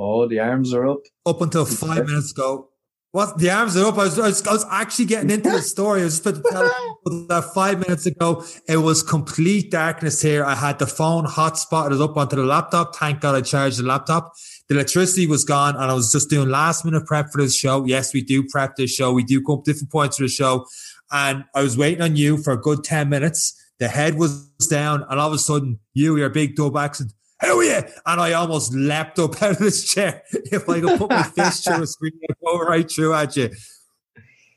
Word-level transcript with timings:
Oh, 0.00 0.28
the 0.28 0.38
arms 0.38 0.72
are 0.72 0.86
up. 0.86 1.00
Up 1.26 1.40
until 1.40 1.64
five 1.64 2.06
minutes 2.06 2.30
ago. 2.30 2.68
What 3.10 3.38
the 3.38 3.50
arms 3.50 3.76
are 3.76 3.86
up. 3.86 3.98
I 3.98 4.04
was, 4.04 4.18
I 4.18 4.28
was, 4.28 4.46
I 4.46 4.52
was 4.52 4.66
actually 4.70 5.06
getting 5.06 5.30
into 5.30 5.50
the 5.50 5.60
story. 5.60 6.02
I 6.02 6.04
was 6.04 6.20
just 6.20 6.26
about 6.26 6.44
to 6.44 6.50
tell 6.52 6.64
you 6.64 7.26
that 7.28 7.52
five 7.52 7.80
minutes 7.80 8.06
ago. 8.06 8.44
It 8.68 8.76
was 8.76 9.02
complete 9.02 9.72
darkness 9.72 10.22
here. 10.22 10.44
I 10.44 10.54
had 10.54 10.78
the 10.78 10.86
phone 10.86 11.24
hotspotted 11.24 12.00
up 12.00 12.16
onto 12.16 12.36
the 12.36 12.44
laptop. 12.44 12.94
Thank 12.94 13.22
God 13.22 13.34
I 13.34 13.40
charged 13.40 13.80
the 13.80 13.82
laptop. 13.82 14.34
The 14.68 14.76
electricity 14.76 15.26
was 15.26 15.44
gone, 15.44 15.74
and 15.74 15.84
I 15.84 15.94
was 15.94 16.12
just 16.12 16.30
doing 16.30 16.48
last 16.48 16.84
minute 16.84 17.06
prep 17.06 17.32
for 17.32 17.42
this 17.42 17.56
show. 17.56 17.84
Yes, 17.86 18.14
we 18.14 18.20
do 18.22 18.44
prep 18.44 18.76
this 18.76 18.94
show. 18.94 19.12
We 19.12 19.24
do 19.24 19.40
go 19.40 19.54
up 19.54 19.64
different 19.64 19.90
points 19.90 20.18
for 20.18 20.24
the 20.24 20.28
show, 20.28 20.66
and 21.10 21.44
I 21.56 21.62
was 21.62 21.76
waiting 21.76 22.02
on 22.02 22.14
you 22.14 22.36
for 22.36 22.52
a 22.52 22.60
good 22.60 22.84
ten 22.84 23.08
minutes. 23.08 23.54
The 23.80 23.88
head 23.88 24.16
was 24.16 24.48
down, 24.68 25.04
and 25.08 25.18
all 25.18 25.28
of 25.28 25.34
a 25.34 25.38
sudden, 25.38 25.80
you, 25.94 26.16
your 26.18 26.28
big 26.28 26.54
dub 26.54 26.76
accent, 26.76 27.14
hell 27.38 27.62
yeah! 27.62 27.88
And 28.06 28.20
I 28.20 28.32
almost 28.32 28.74
leapt 28.74 29.18
up 29.18 29.42
out 29.42 29.52
of 29.52 29.58
this 29.58 29.92
chair. 29.92 30.22
If 30.32 30.68
I 30.68 30.80
could 30.80 30.98
put 30.98 31.10
my 31.10 31.22
fist 31.22 31.64
through 31.64 31.82
a 31.82 31.86
screen, 31.94 32.12
I'd 32.28 32.36
go 32.44 32.58
right 32.58 32.90
through 32.90 33.14
at 33.14 33.36
you. 33.36 33.50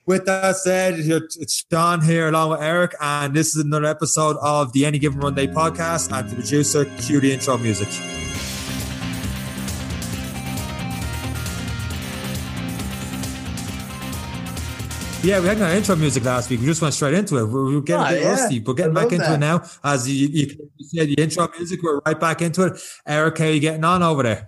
With 0.08 0.26
that 0.26 0.56
said, 0.58 0.96
it's 0.98 1.64
Sean 1.72 2.02
here 2.02 2.28
along 2.28 2.50
with 2.50 2.62
Eric, 2.62 2.94
and 3.00 3.34
this 3.36 3.56
is 3.56 3.64
another 3.64 3.86
episode 3.86 4.36
of 4.42 4.74
the 4.74 4.86
Any 4.86 4.98
Given 4.98 5.20
Run 5.20 5.36
Day 5.36 5.48
podcast. 5.48 6.12
And 6.12 6.30
the 6.30 6.36
producer, 6.36 6.86
cue 6.86 7.20
the 7.20 7.32
intro 7.32 7.58
music. 7.58 8.31
Yeah, 15.24 15.40
we 15.40 15.46
had 15.46 15.60
no 15.60 15.72
intro 15.72 15.96
music 15.96 16.26
last 16.26 16.50
week. 16.50 16.62
We 16.62 16.66
just 16.66 16.82
went 16.82 16.96
straight 16.96 17.14
into 17.14 17.38
it. 17.38 17.46
We 17.46 17.76
were 17.76 17.82
getting 17.82 18.04
oh, 18.04 18.08
a 18.08 18.10
bit 18.10 18.22
yeah. 18.24 18.30
rusty, 18.32 18.60
but 18.60 18.74
getting 18.74 18.96
back 18.96 19.12
into 19.12 19.18
that. 19.20 19.34
it 19.36 19.38
now. 19.38 19.64
As 19.84 20.10
you, 20.10 20.28
you, 20.28 20.48
you, 20.78 20.88
said, 20.88 21.10
the 21.10 21.14
intro 21.14 21.48
music, 21.56 21.84
we're 21.84 22.00
right 22.00 22.20
back 22.20 22.42
into 22.42 22.66
it. 22.66 22.82
Eric, 23.06 23.38
how 23.38 23.46
are 23.46 23.52
you 23.52 23.60
getting 23.60 23.84
on 23.84 24.02
over 24.02 24.24
there? 24.24 24.48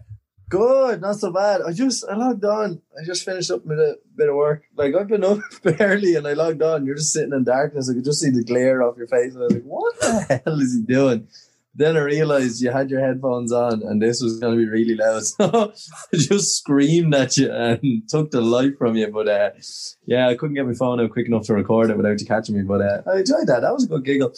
Good, 0.49 1.01
not 1.01 1.17
so 1.17 1.31
bad. 1.31 1.61
I 1.61 1.73
just 1.73 2.03
I 2.09 2.15
logged 2.15 2.43
on. 2.43 2.81
I 2.99 3.05
just 3.05 3.23
finished 3.23 3.51
up 3.51 3.63
with 3.65 3.77
a 3.77 3.99
bit 4.15 4.29
of 4.29 4.35
work. 4.35 4.63
Like 4.75 4.95
I've 4.95 5.07
been 5.07 5.23
up 5.23 5.41
barely, 5.63 6.15
and 6.15 6.27
I 6.27 6.33
logged 6.33 6.63
on. 6.63 6.87
You're 6.87 6.95
just 6.95 7.13
sitting 7.13 7.33
in 7.33 7.43
darkness. 7.43 7.87
I 7.87 7.93
could 7.93 8.05
just 8.05 8.19
see 8.19 8.31
the 8.31 8.43
glare 8.43 8.81
off 8.81 8.97
your 8.97 9.07
face, 9.07 9.35
and 9.35 9.43
I 9.43 9.45
was 9.45 9.53
like, 9.53 9.63
"What 9.63 9.99
the 9.99 10.41
hell 10.43 10.59
is 10.59 10.73
he 10.73 10.81
doing?" 10.81 11.27
Then 11.75 11.97
I 11.97 12.01
realized 12.01 12.61
you 12.61 12.71
had 12.71 12.91
your 12.91 13.01
headphones 13.01 13.51
on 13.51 13.81
and 13.81 13.99
this 14.01 14.21
was 14.21 14.39
going 14.39 14.57
to 14.57 14.63
be 14.63 14.69
really 14.69 14.95
loud. 14.95 15.23
So 15.33 15.73
I 16.13 16.17
just 16.17 16.57
screamed 16.57 17.15
at 17.15 17.37
you 17.37 17.51
and 17.51 18.07
took 18.07 18.31
the 18.31 18.41
light 18.41 18.77
from 18.77 18.95
you. 18.95 19.07
But 19.07 19.27
uh, 19.27 19.51
yeah, 20.05 20.27
I 20.27 20.35
couldn't 20.35 20.55
get 20.55 20.67
my 20.67 20.73
phone 20.73 20.99
out 20.99 21.11
quick 21.11 21.27
enough 21.27 21.45
to 21.47 21.53
record 21.53 21.89
it 21.89 21.97
without 21.97 22.19
you 22.19 22.27
catching 22.27 22.55
me. 22.55 22.63
But 22.63 22.81
uh, 22.81 23.01
I 23.11 23.19
enjoyed 23.19 23.47
that. 23.47 23.61
That 23.61 23.73
was 23.73 23.85
a 23.85 23.87
good 23.87 24.05
giggle. 24.05 24.33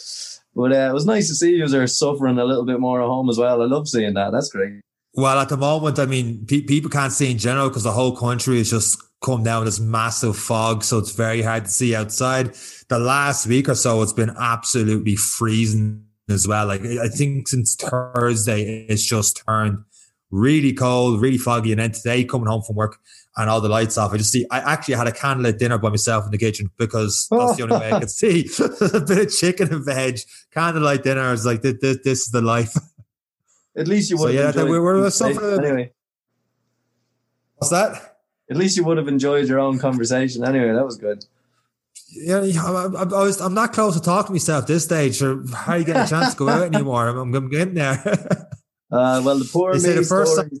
But 0.54 0.72
uh, 0.72 0.88
it 0.90 0.94
was 0.94 1.04
nice 1.04 1.28
to 1.28 1.34
see 1.34 1.56
you 1.56 1.64
are 1.64 1.86
suffering 1.86 2.38
a 2.38 2.44
little 2.44 2.64
bit 2.64 2.80
more 2.80 3.02
at 3.02 3.06
home 3.06 3.28
as 3.28 3.38
well. 3.38 3.60
I 3.60 3.66
love 3.66 3.88
seeing 3.88 4.14
that. 4.14 4.32
That's 4.32 4.48
great. 4.48 4.80
Well, 5.14 5.38
at 5.38 5.48
the 5.50 5.56
moment, 5.56 5.98
I 5.98 6.06
mean, 6.06 6.46
pe- 6.46 6.62
people 6.62 6.90
can't 6.90 7.12
see 7.12 7.30
in 7.30 7.38
general 7.38 7.68
because 7.68 7.84
the 7.84 7.92
whole 7.92 8.16
country 8.16 8.58
is 8.58 8.70
just 8.70 9.02
come 9.22 9.42
down 9.42 9.64
this 9.64 9.80
massive 9.80 10.36
fog. 10.36 10.84
So 10.84 10.98
it's 10.98 11.12
very 11.12 11.42
hard 11.42 11.64
to 11.64 11.70
see 11.70 11.94
outside. 11.94 12.54
The 12.88 12.98
last 12.98 13.46
week 13.46 13.68
or 13.68 13.74
so, 13.74 14.02
it's 14.02 14.12
been 14.12 14.34
absolutely 14.38 15.16
freezing 15.16 16.05
as 16.28 16.46
well. 16.48 16.66
Like 16.66 16.82
I 16.82 17.08
think 17.08 17.48
since 17.48 17.74
Thursday, 17.74 18.86
it's 18.88 19.04
just 19.04 19.42
turned 19.46 19.84
really 20.30 20.72
cold, 20.72 21.20
really 21.20 21.38
foggy. 21.38 21.72
And 21.72 21.80
then 21.80 21.92
today, 21.92 22.24
coming 22.24 22.46
home 22.46 22.62
from 22.62 22.76
work 22.76 22.98
and 23.36 23.48
all 23.48 23.60
the 23.60 23.68
lights 23.68 23.98
off, 23.98 24.12
I 24.12 24.16
just 24.16 24.32
see. 24.32 24.46
I 24.50 24.58
actually 24.58 24.94
had 24.94 25.06
a 25.06 25.12
candlelit 25.12 25.58
dinner 25.58 25.78
by 25.78 25.90
myself 25.90 26.24
in 26.24 26.30
the 26.30 26.38
kitchen 26.38 26.70
because 26.78 27.28
that's 27.30 27.56
the 27.56 27.62
only 27.62 27.78
way 27.78 27.92
I 27.92 28.00
could 28.00 28.10
see 28.22 28.48
a 28.60 29.00
bit 29.00 29.18
of 29.18 29.32
chicken 29.32 29.72
and 29.72 29.84
veg. 29.84 30.20
Candlelight 30.52 31.02
dinner. 31.02 31.22
I 31.22 31.30
was 31.30 31.46
like, 31.46 31.62
this, 31.62 31.74
this, 31.80 31.98
this 32.04 32.20
is 32.22 32.30
the 32.30 32.42
life. 32.42 32.74
At 33.76 33.88
least 33.88 34.10
you 34.10 34.16
would. 34.18 34.34
So, 34.34 34.60
yeah, 34.62 34.64
we 34.64 34.78
were 34.78 35.10
suffering. 35.10 35.64
Anyway, 35.64 35.92
what's 37.56 37.70
that? 37.70 38.14
At 38.48 38.56
least 38.56 38.76
you 38.76 38.84
would 38.84 38.96
have 38.96 39.08
enjoyed 39.08 39.48
your 39.48 39.58
own 39.58 39.78
conversation. 39.78 40.44
Anyway, 40.44 40.72
that 40.72 40.84
was 40.84 40.96
good 40.96 41.26
yeah, 42.16 42.62
I, 42.62 42.86
I, 43.02 43.04
was, 43.04 43.40
I'm 43.40 43.54
not 43.54 43.72
close 43.72 43.94
to 43.94 44.00
talking 44.00 44.28
to 44.28 44.32
myself 44.32 44.66
this 44.66 44.84
stage. 44.84 45.22
Or 45.22 45.44
how 45.54 45.74
do 45.74 45.80
you 45.80 45.84
get 45.84 46.06
a 46.06 46.08
chance 46.08 46.32
to 46.32 46.38
go 46.38 46.48
out 46.48 46.74
anymore? 46.74 47.08
I'm, 47.08 47.34
I'm 47.34 47.48
getting 47.48 47.74
there. 47.74 48.00
uh, 48.90 49.22
well, 49.24 49.38
the 49.38 49.48
poor 49.52 49.74
me 49.74 49.80
the 49.80 50.02
first 50.02 50.32
stories, 50.32 50.60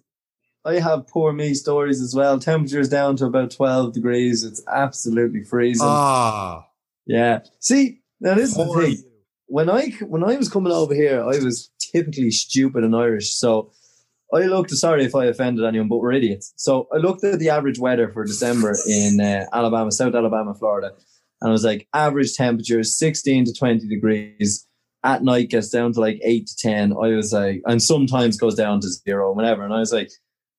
I 0.64 0.80
have 0.80 1.06
poor 1.06 1.32
me 1.32 1.54
stories 1.54 2.00
as 2.00 2.14
well. 2.14 2.38
Temperatures 2.38 2.88
down 2.88 3.16
to 3.16 3.26
about 3.26 3.50
12 3.52 3.94
degrees. 3.94 4.42
It's 4.42 4.62
absolutely 4.68 5.44
freezing. 5.44 5.86
Ah, 5.86 6.66
yeah. 7.06 7.40
See, 7.60 8.00
now 8.20 8.34
this 8.34 8.50
is 8.50 8.56
the 8.56 8.66
thing. 8.66 9.02
When 9.46 9.70
I 9.70 9.90
when 10.00 10.24
I 10.24 10.36
was 10.36 10.48
coming 10.48 10.72
over 10.72 10.92
here, 10.92 11.22
I 11.22 11.38
was 11.38 11.70
typically 11.78 12.32
stupid 12.32 12.82
and 12.82 12.96
Irish. 12.96 13.32
So 13.34 13.70
I 14.34 14.40
looked. 14.40 14.70
Sorry 14.72 15.04
if 15.04 15.14
I 15.14 15.26
offended 15.26 15.64
anyone, 15.64 15.88
but 15.88 15.98
we're 15.98 16.12
idiots. 16.12 16.52
So 16.56 16.88
I 16.92 16.96
looked 16.96 17.22
at 17.22 17.38
the 17.38 17.50
average 17.50 17.78
weather 17.78 18.10
for 18.12 18.24
December 18.24 18.76
in 18.88 19.20
uh, 19.20 19.46
Alabama, 19.52 19.92
South 19.92 20.16
Alabama, 20.16 20.52
Florida 20.54 20.92
and 21.40 21.48
it 21.48 21.52
was 21.52 21.64
like 21.64 21.88
average 21.92 22.34
temperatures 22.34 22.96
16 22.96 23.46
to 23.46 23.52
20 23.52 23.88
degrees. 23.88 24.66
At 25.04 25.22
night 25.22 25.50
gets 25.50 25.68
down 25.68 25.92
to 25.92 26.00
like 26.00 26.18
eight 26.24 26.48
to 26.48 26.56
10. 26.56 26.92
I 26.92 27.08
was 27.08 27.32
like, 27.32 27.62
and 27.66 27.80
sometimes 27.80 28.38
goes 28.38 28.56
down 28.56 28.80
to 28.80 28.88
zero, 28.88 29.32
whatever. 29.32 29.62
And 29.62 29.72
I 29.72 29.78
was 29.78 29.92
like, 29.92 30.10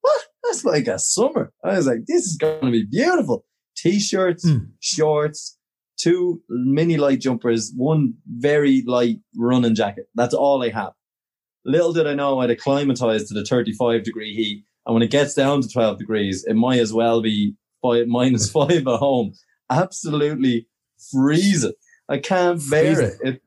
what? 0.01 0.21
That's 0.43 0.63
like 0.63 0.87
a 0.87 0.99
summer. 0.99 1.51
I 1.63 1.75
was 1.75 1.87
like, 1.87 2.05
this 2.07 2.25
is 2.25 2.37
going 2.37 2.61
to 2.61 2.71
be 2.71 2.85
beautiful. 2.85 3.45
T-shirts, 3.75 4.45
mm. 4.45 4.69
shorts, 4.79 5.57
two 5.97 6.41
mini 6.47 6.95
light 6.97 7.19
jumpers, 7.19 7.73
one 7.75 8.13
very 8.27 8.83
light 8.87 9.19
running 9.35 9.75
jacket. 9.75 10.07
That's 10.15 10.33
all 10.33 10.63
I 10.63 10.69
have. 10.69 10.93
Little 11.65 11.91
did 11.91 12.07
I 12.07 12.13
know 12.13 12.39
I'd 12.39 12.51
acclimatized 12.51 13.27
to 13.27 13.33
the 13.33 13.43
35 13.43 14.03
degree 14.03 14.33
heat. 14.33 14.63
And 14.85 14.93
when 14.93 15.03
it 15.03 15.11
gets 15.11 15.33
down 15.33 15.61
to 15.61 15.67
12 15.67 15.97
degrees, 15.99 16.45
it 16.47 16.53
might 16.53 16.79
as 16.79 16.93
well 16.93 17.21
be 17.21 17.55
five, 17.81 18.07
minus 18.07 18.49
five 18.49 18.87
at 18.87 18.99
home 18.99 19.33
absolutely 19.69 20.67
freezing. 21.11 21.73
I 22.09 22.19
can't 22.19 22.61
bear 22.69 23.01
it. 23.01 23.17
it. 23.21 23.41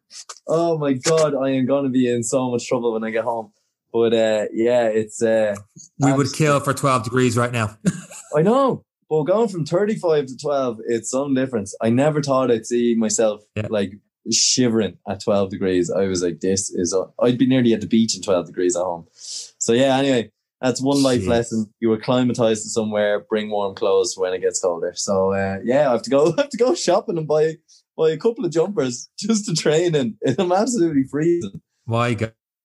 Oh 0.46 0.76
my 0.78 0.94
god, 0.94 1.34
I 1.34 1.50
am 1.50 1.66
gonna 1.66 1.88
be 1.88 2.10
in 2.10 2.22
so 2.22 2.50
much 2.50 2.66
trouble 2.66 2.92
when 2.92 3.04
I 3.04 3.10
get 3.10 3.24
home. 3.24 3.52
But 3.92 4.12
uh, 4.12 4.46
yeah, 4.52 4.84
it's 4.86 5.22
uh, 5.22 5.56
we 5.98 6.12
would 6.12 6.32
kill 6.32 6.60
for 6.60 6.74
twelve 6.74 7.04
degrees 7.04 7.36
right 7.36 7.52
now. 7.52 7.76
I 8.36 8.42
know, 8.42 8.84
but 9.08 9.24
going 9.24 9.48
from 9.48 9.64
thirty-five 9.64 10.26
to 10.26 10.36
twelve, 10.36 10.78
it's 10.86 11.10
some 11.10 11.34
difference. 11.34 11.74
I 11.80 11.90
never 11.90 12.22
thought 12.22 12.50
I'd 12.50 12.66
see 12.66 12.94
myself 12.94 13.42
yeah. 13.56 13.66
like 13.70 13.92
shivering 14.30 14.98
at 15.08 15.20
twelve 15.20 15.50
degrees. 15.50 15.90
I 15.90 16.04
was 16.04 16.22
like, 16.22 16.40
this 16.40 16.70
is. 16.70 16.94
i 16.94 17.24
I'd 17.24 17.38
be 17.38 17.46
nearly 17.46 17.72
at 17.72 17.80
the 17.80 17.86
beach 17.86 18.14
in 18.14 18.22
twelve 18.22 18.46
degrees 18.46 18.76
at 18.76 18.82
home. 18.82 19.06
So 19.12 19.72
yeah, 19.72 19.96
anyway, 19.96 20.30
that's 20.60 20.82
one 20.82 21.02
life 21.02 21.22
Jeez. 21.22 21.28
lesson. 21.28 21.72
You 21.80 21.92
acclimatize 21.92 22.62
to 22.62 22.68
somewhere, 22.68 23.20
bring 23.20 23.50
warm 23.50 23.74
clothes 23.74 24.14
when 24.16 24.34
it 24.34 24.40
gets 24.40 24.60
colder. 24.60 24.92
So 24.94 25.32
uh, 25.32 25.58
yeah, 25.64 25.88
I 25.88 25.92
have 25.92 26.02
to 26.02 26.10
go. 26.10 26.34
I 26.38 26.42
have 26.42 26.50
to 26.50 26.56
go 26.56 26.74
shopping 26.74 27.18
and 27.18 27.26
buy 27.26 27.54
buy 27.96 28.10
a 28.10 28.18
couple 28.18 28.44
of 28.44 28.52
jumpers 28.52 29.08
just 29.18 29.46
to 29.46 29.54
train 29.54 29.94
in. 29.94 30.16
I'm 30.38 30.52
absolutely 30.52 31.04
freezing. 31.04 31.60
My 31.86 32.14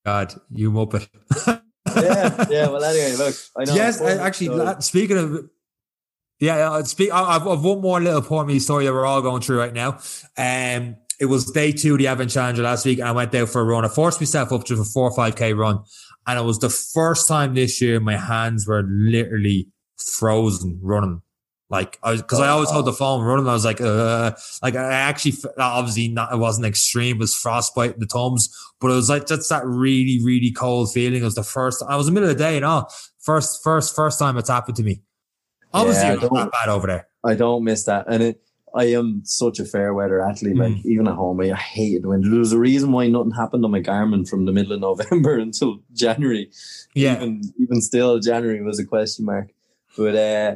God, 0.05 0.34
you 0.51 0.72
muppet. 0.72 1.07
yeah, 1.47 2.45
yeah. 2.50 2.69
Well, 2.69 2.84
anyway, 2.84 3.16
look. 3.16 3.35
I 3.57 3.63
know. 3.63 3.75
Yes, 3.75 4.01
I, 4.01 4.17
actually. 4.17 4.47
So. 4.47 4.79
Speaking 4.79 5.17
of. 5.17 5.50
Yeah, 6.41 6.69
I'd 6.72 6.85
speak. 6.85 7.11
I've, 7.13 7.47
I've 7.47 7.63
one 7.63 7.79
more 7.79 8.01
little 8.01 8.22
poor 8.22 8.44
me 8.44 8.59
story 8.59 8.84
that 8.84 8.91
we're 8.91 9.05
all 9.05 9.22
going 9.22 9.41
through 9.41 9.57
right 9.57 9.73
now. 9.73 10.00
Um, 10.38 10.97
it 11.19 11.25
was 11.25 11.51
day 11.51 11.72
two 11.72 11.94
of 11.94 12.00
the 12.00 12.07
Advent 12.07 12.31
Challenger 12.31 12.63
last 12.63 12.85
week, 12.85 13.00
and 13.00 13.07
I 13.07 13.11
went 13.11 13.34
out 13.34 13.50
for 13.50 13.61
a 13.61 13.63
run. 13.63 13.85
I 13.85 13.88
forced 13.88 14.19
myself 14.19 14.51
up 14.51 14.66
to 14.66 14.73
a 14.73 14.84
four 14.84 15.09
or 15.09 15.16
five 15.16 15.35
k 15.35 15.53
run, 15.53 15.84
and 16.28 16.40
it 16.40 16.44
was 16.44 16.59
the 16.59 16.69
first 16.69 17.28
time 17.28 17.53
this 17.53 17.81
year 17.81 18.00
my 18.00 18.18
hands 18.18 18.68
were 18.68 18.84
literally 18.88 19.68
frozen 19.97 20.80
running. 20.81 21.22
Like 21.69 21.97
I 22.03 22.12
was, 22.12 22.22
cause 22.22 22.40
I 22.40 22.50
always 22.50 22.69
hold 22.69 22.86
the 22.86 22.94
phone 22.94 23.24
running. 23.24 23.47
I 23.47 23.53
was 23.53 23.66
like, 23.66 23.81
uh, 23.81 24.34
like 24.62 24.75
I 24.75 24.91
actually, 24.91 25.34
obviously 25.58 26.09
not, 26.09 26.31
it 26.31 26.38
wasn't 26.38 26.68
extreme. 26.68 27.18
It 27.18 27.22
was 27.22 27.35
frostbite 27.35 27.96
in 27.96 28.00
the 28.00 28.06
thumbs, 28.06 28.56
but 28.80 28.91
it 28.91 28.96
was 28.96 29.09
like, 29.09 29.25
just 29.25 29.50
that 29.50 29.66
really, 29.66 30.19
really 30.24 30.52
cold 30.52 30.94
feeling. 30.94 31.22
It 31.22 31.25
was 31.25 31.35
the 31.35 31.44
first, 31.44 31.84
I 31.88 31.96
was 31.96 32.08
in 32.08 32.14
the 32.14 32.22
middle 32.22 32.31
of 32.31 32.38
the 32.38 32.44
day 32.44 32.56
and 32.58 32.66
all 32.66 32.94
first, 33.19 33.64
first, 33.64 33.96
first 33.96 34.19
time 34.19 34.38
it's 34.38 34.50
happened 34.50 34.78
to 34.78 34.84
me. 34.84 35.02
Obviously, 35.73 36.08
yeah, 36.08 36.28
not 36.32 36.52
bad 36.52 36.70
over 36.70 36.88
there. 36.88 37.08
I 37.23 37.34
don't 37.34 37.64
miss 37.64 37.84
that. 37.85 38.05
And 38.08 38.22
it, 38.22 38.41
I 38.75 38.85
am 38.85 39.22
such 39.23 39.59
a 39.59 39.66
fair 39.66 39.93
weather 39.93 40.22
athlete. 40.22 40.57
Like 40.57 40.73
mm. 40.73 40.85
even 40.85 41.07
at 41.07 41.16
home, 41.16 41.39
I 41.39 41.55
hated 41.55 42.03
the 42.03 42.09
winter. 42.09 42.29
There 42.29 42.39
was 42.39 42.51
a 42.51 42.59
reason 42.59 42.91
why 42.91 43.07
nothing 43.07 43.31
happened 43.31 43.63
on 43.63 43.72
my 43.72 43.79
Garmin 43.79 44.27
from 44.27 44.45
the 44.45 44.51
middle 44.51 44.73
of 44.73 44.81
November 44.81 45.37
until 45.39 45.79
January. 45.93 46.51
Yeah, 46.93 47.16
even 47.16 47.41
even 47.57 47.81
still, 47.81 48.19
January 48.19 48.61
was 48.61 48.77
a 48.77 48.85
question 48.85 49.25
mark. 49.25 49.51
But 49.97 50.16
uh, 50.16 50.55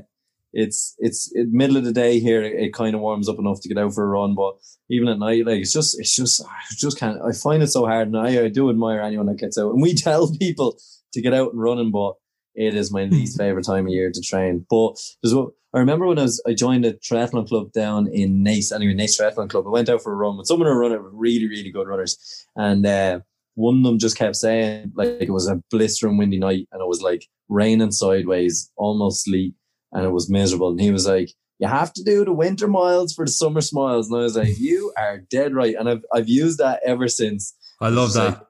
it's 0.51 0.95
it's 0.99 1.31
it, 1.33 1.47
middle 1.49 1.77
of 1.77 1.85
the 1.85 1.93
day 1.93 2.19
here. 2.19 2.43
It, 2.43 2.61
it 2.61 2.73
kind 2.73 2.93
of 2.93 2.99
warms 2.99 3.29
up 3.29 3.39
enough 3.39 3.61
to 3.61 3.69
get 3.69 3.77
out 3.77 3.93
for 3.93 4.03
a 4.03 4.07
run. 4.07 4.35
But 4.35 4.57
even 4.89 5.07
at 5.07 5.19
night, 5.19 5.45
like 5.45 5.61
it's 5.61 5.71
just 5.71 5.97
it's 5.97 6.13
just 6.13 6.43
I 6.43 6.75
just 6.77 6.99
can't. 6.99 7.21
I 7.21 7.31
find 7.31 7.63
it 7.63 7.67
so 7.67 7.85
hard, 7.85 8.09
and 8.09 8.17
I, 8.17 8.43
I 8.43 8.49
do 8.49 8.69
admire 8.69 9.01
anyone 9.01 9.27
that 9.27 9.39
gets 9.39 9.57
out. 9.57 9.71
And 9.71 9.81
we 9.81 9.93
tell 9.95 10.29
people 10.35 10.77
to 11.13 11.21
get 11.21 11.33
out 11.33 11.53
and 11.53 11.61
running, 11.61 11.91
but 11.91 12.15
it 12.53 12.75
is 12.75 12.91
my 12.91 13.05
least 13.05 13.37
favorite 13.37 13.65
time 13.65 13.85
of 13.85 13.93
year 13.93 14.11
to 14.11 14.21
train. 14.21 14.65
But 14.69 14.97
there's 15.23 15.33
what 15.33 15.51
I 15.73 15.79
remember 15.79 16.07
when 16.07 16.17
I 16.17 16.23
was 16.23 16.41
I 16.47 16.53
joined 16.53 16.85
a 16.85 16.93
triathlon 16.93 17.47
club 17.47 17.71
down 17.73 18.07
in 18.07 18.43
Naas, 18.43 18.71
anyway, 18.73 18.95
Naas 18.95 19.19
Triathlon 19.19 19.49
Club. 19.49 19.67
I 19.67 19.69
went 19.69 19.89
out 19.89 20.01
for 20.01 20.11
a 20.11 20.15
run 20.15 20.37
with 20.37 20.47
someone 20.47 20.67
who 20.67 20.73
run 20.73 20.91
it 20.91 20.99
really, 21.01 21.47
really 21.47 21.69
good 21.71 21.87
runners. 21.87 22.17
And 22.55 22.85
uh, 22.85 23.19
one 23.53 23.77
of 23.77 23.83
them 23.83 23.99
just 23.99 24.17
kept 24.17 24.35
saying 24.35 24.93
like 24.95 25.17
it 25.19 25.29
was 25.29 25.47
a 25.47 25.61
blistering 25.69 26.17
windy 26.17 26.39
night 26.39 26.67
and 26.71 26.81
it 26.81 26.87
was 26.87 27.01
like 27.01 27.27
raining 27.49 27.91
sideways, 27.91 28.71
almost 28.77 29.25
sleet, 29.25 29.53
and 29.91 30.05
it 30.05 30.09
was 30.11 30.29
miserable. 30.29 30.69
And 30.69 30.81
he 30.81 30.89
was 30.89 31.05
like, 31.05 31.29
"You 31.59 31.67
have 31.67 31.93
to 31.93 32.03
do 32.03 32.25
the 32.25 32.33
winter 32.33 32.67
miles 32.67 33.13
for 33.13 33.25
the 33.25 33.31
summer 33.31 33.61
smiles." 33.61 34.09
And 34.09 34.19
I 34.19 34.23
was 34.23 34.35
like, 34.37 34.57
"You 34.57 34.91
are 34.97 35.19
dead 35.19 35.53
right." 35.53 35.75
And 35.77 35.87
I've 35.87 36.03
I've 36.11 36.29
used 36.29 36.57
that 36.57 36.79
ever 36.83 37.07
since. 37.07 37.55
I 37.79 37.89
love 37.89 38.07
Just 38.07 38.15
that. 38.15 38.27
like, 38.39 38.47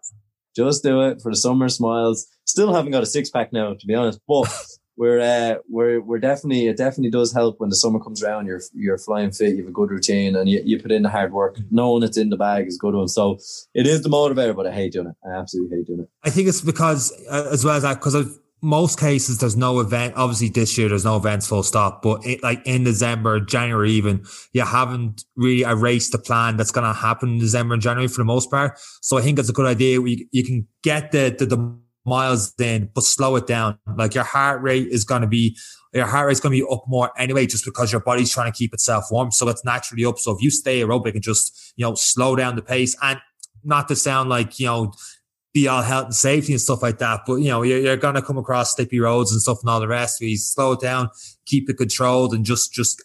just 0.56 0.84
do 0.84 1.02
it 1.02 1.22
for 1.22 1.32
the 1.32 1.38
summer 1.38 1.68
smiles. 1.68 2.28
Still 2.46 2.74
haven't 2.74 2.92
got 2.92 3.04
a 3.04 3.06
six 3.06 3.30
pack 3.30 3.52
now, 3.52 3.74
to 3.74 3.86
be 3.88 3.94
honest, 3.94 4.22
but. 4.26 4.48
We're, 5.00 5.22
uh, 5.22 5.60
we're, 5.70 6.02
we're 6.02 6.20
definitely, 6.20 6.68
it 6.68 6.76
definitely 6.76 7.10
does 7.10 7.32
help 7.32 7.62
when 7.62 7.70
the 7.70 7.76
summer 7.78 8.00
comes 8.00 8.22
around. 8.22 8.48
You're, 8.48 8.62
you're 8.74 8.98
flying 8.98 9.32
fit, 9.32 9.56
you 9.56 9.64
have 9.64 9.70
a 9.70 9.72
good 9.72 9.92
routine 9.92 10.36
and 10.36 10.50
you, 10.50 10.62
you 10.66 10.78
put 10.78 10.92
in 10.92 11.04
the 11.04 11.10
hard 11.10 11.32
work. 11.32 11.58
Knowing 11.72 12.04
it's 12.04 12.18
in 12.18 12.30
the 12.30 12.36
bag 12.36 12.68
is 12.68 12.76
a 12.76 12.80
good 12.80 12.94
one. 12.94 13.08
So 13.08 13.40
it 13.74 13.88
is 13.88 14.04
the 14.04 14.10
motivator, 14.10 14.54
but 14.54 14.68
I 14.68 14.74
hate 14.74 14.92
doing 14.92 15.08
it. 15.08 15.16
I 15.26 15.40
absolutely 15.40 15.78
hate 15.78 15.88
doing 15.88 16.02
it. 16.02 16.10
I 16.26 16.30
think 16.30 16.50
it's 16.50 16.60
because, 16.60 17.14
uh, 17.32 17.48
as 17.50 17.64
well 17.64 17.78
as 17.78 17.84
that, 17.84 17.94
because 17.96 18.14
of 18.14 18.38
most 18.62 19.00
cases, 19.00 19.38
there's 19.38 19.56
no 19.56 19.80
event. 19.80 20.16
Obviously, 20.18 20.50
this 20.50 20.78
year 20.78 20.90
there's 20.90 21.06
no 21.06 21.16
events 21.16 21.48
full 21.48 21.64
stop. 21.64 22.02
But 22.02 22.26
it, 22.26 22.44
like 22.44 22.62
in 22.66 22.84
December, 22.84 23.40
January, 23.40 23.92
even 23.92 24.26
you 24.52 24.66
haven't 24.66 25.24
really 25.38 25.62
erased 25.62 26.12
the 26.12 26.20
plan 26.20 26.58
that's 26.58 26.72
going 26.72 26.86
to 26.86 26.92
happen 26.92 27.30
in 27.30 27.40
December 27.40 27.76
and 27.76 27.82
January 27.82 28.10
for 28.10 28.18
the 28.18 28.26
most 28.26 28.52
part. 28.52 28.78
So 29.02 29.18
I 29.18 29.22
think 29.22 29.40
it's 29.40 29.48
a 29.48 29.54
good 29.54 29.66
idea. 29.66 30.02
You, 30.02 30.28
you 30.32 30.44
can 30.44 30.68
get 30.84 31.14
the, 31.14 31.34
the 31.40 31.46
the 31.46 31.80
miles 32.06 32.54
in, 32.60 32.90
but 32.94 33.04
slow 33.04 33.36
it 33.36 33.48
down. 33.48 33.78
Like 33.98 34.16
your 34.16 34.24
heart 34.24 34.62
rate 34.62 34.88
is 34.88 35.04
going 35.04 35.22
to 35.22 35.28
be 35.28 35.58
your 35.94 36.06
heart 36.06 36.28
rate's 36.28 36.40
going 36.40 36.56
to 36.56 36.64
be 36.64 36.72
up 36.72 36.84
more 36.88 37.12
anyway, 37.18 37.46
just 37.46 37.66
because 37.66 37.92
your 37.92 38.02
body's 38.02 38.32
trying 38.32 38.52
to 38.52 38.58
keep 38.58 38.74
itself 38.74 39.06
warm. 39.10 39.32
So 39.32 39.48
it's 39.50 39.66
naturally 39.66 40.06
up. 40.06 40.20
So 40.20 40.32
if 40.32 40.42
you 40.42 40.52
stay 40.52 40.82
aerobic 40.82 41.14
and 41.14 41.24
just 41.24 41.74
you 41.76 41.86
know 41.86 41.96
slow 41.96 42.36
down 42.36 42.56
the 42.56 42.62
pace 42.62 42.96
and 43.02 43.20
not 43.64 43.88
to 43.88 43.96
sound 43.96 44.30
like 44.30 44.60
you 44.60 44.68
know 44.68 44.94
be 45.54 45.68
all 45.68 45.82
health 45.82 46.06
and 46.06 46.16
safety 46.16 46.54
and 46.54 46.62
stuff 46.62 46.84
like 46.84 47.00
that. 47.00 47.22
But 47.26 47.36
you 47.36 47.50
know, 47.50 47.64
you're, 47.64 47.80
you're 47.80 47.98
going 47.98 48.16
to 48.16 48.22
come 48.22 48.38
across 48.38 48.76
slippy 48.76 49.00
roads 49.00 49.32
and 49.32 49.42
stuff 49.42 49.60
and 49.62 49.70
all 49.70 49.80
the 49.80 49.88
rest. 49.88 50.22
We 50.22 50.36
slow 50.36 50.74
it 50.74 50.80
down, 50.80 51.10
keep 51.46 51.70
it 51.70 51.78
controlled, 51.78 52.34
and 52.34 52.46
just 52.46 52.74
just 52.74 53.02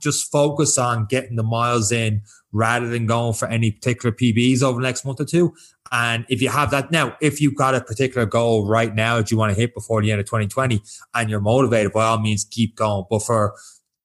just 0.00 0.30
focus 0.30 0.78
on 0.78 1.06
getting 1.06 1.36
the 1.36 1.42
miles 1.42 1.92
in 1.92 2.22
rather 2.52 2.88
than 2.88 3.06
going 3.06 3.34
for 3.34 3.48
any 3.48 3.70
particular 3.70 4.14
PBs 4.14 4.62
over 4.62 4.80
the 4.80 4.86
next 4.86 5.04
month 5.04 5.20
or 5.20 5.24
two. 5.24 5.54
And 5.92 6.26
if 6.28 6.42
you 6.42 6.48
have 6.48 6.70
that 6.70 6.90
now, 6.90 7.16
if 7.20 7.40
you've 7.40 7.54
got 7.54 7.74
a 7.74 7.80
particular 7.80 8.26
goal 8.26 8.66
right 8.66 8.94
now 8.94 9.16
that 9.16 9.30
you 9.30 9.36
want 9.36 9.54
to 9.54 9.60
hit 9.60 9.74
before 9.74 10.02
the 10.02 10.10
end 10.10 10.20
of 10.20 10.26
2020 10.26 10.82
and 11.14 11.30
you're 11.30 11.40
motivated, 11.40 11.92
by 11.92 12.04
all 12.04 12.18
means, 12.18 12.44
keep 12.44 12.76
going. 12.76 13.04
But 13.08 13.22
for 13.22 13.54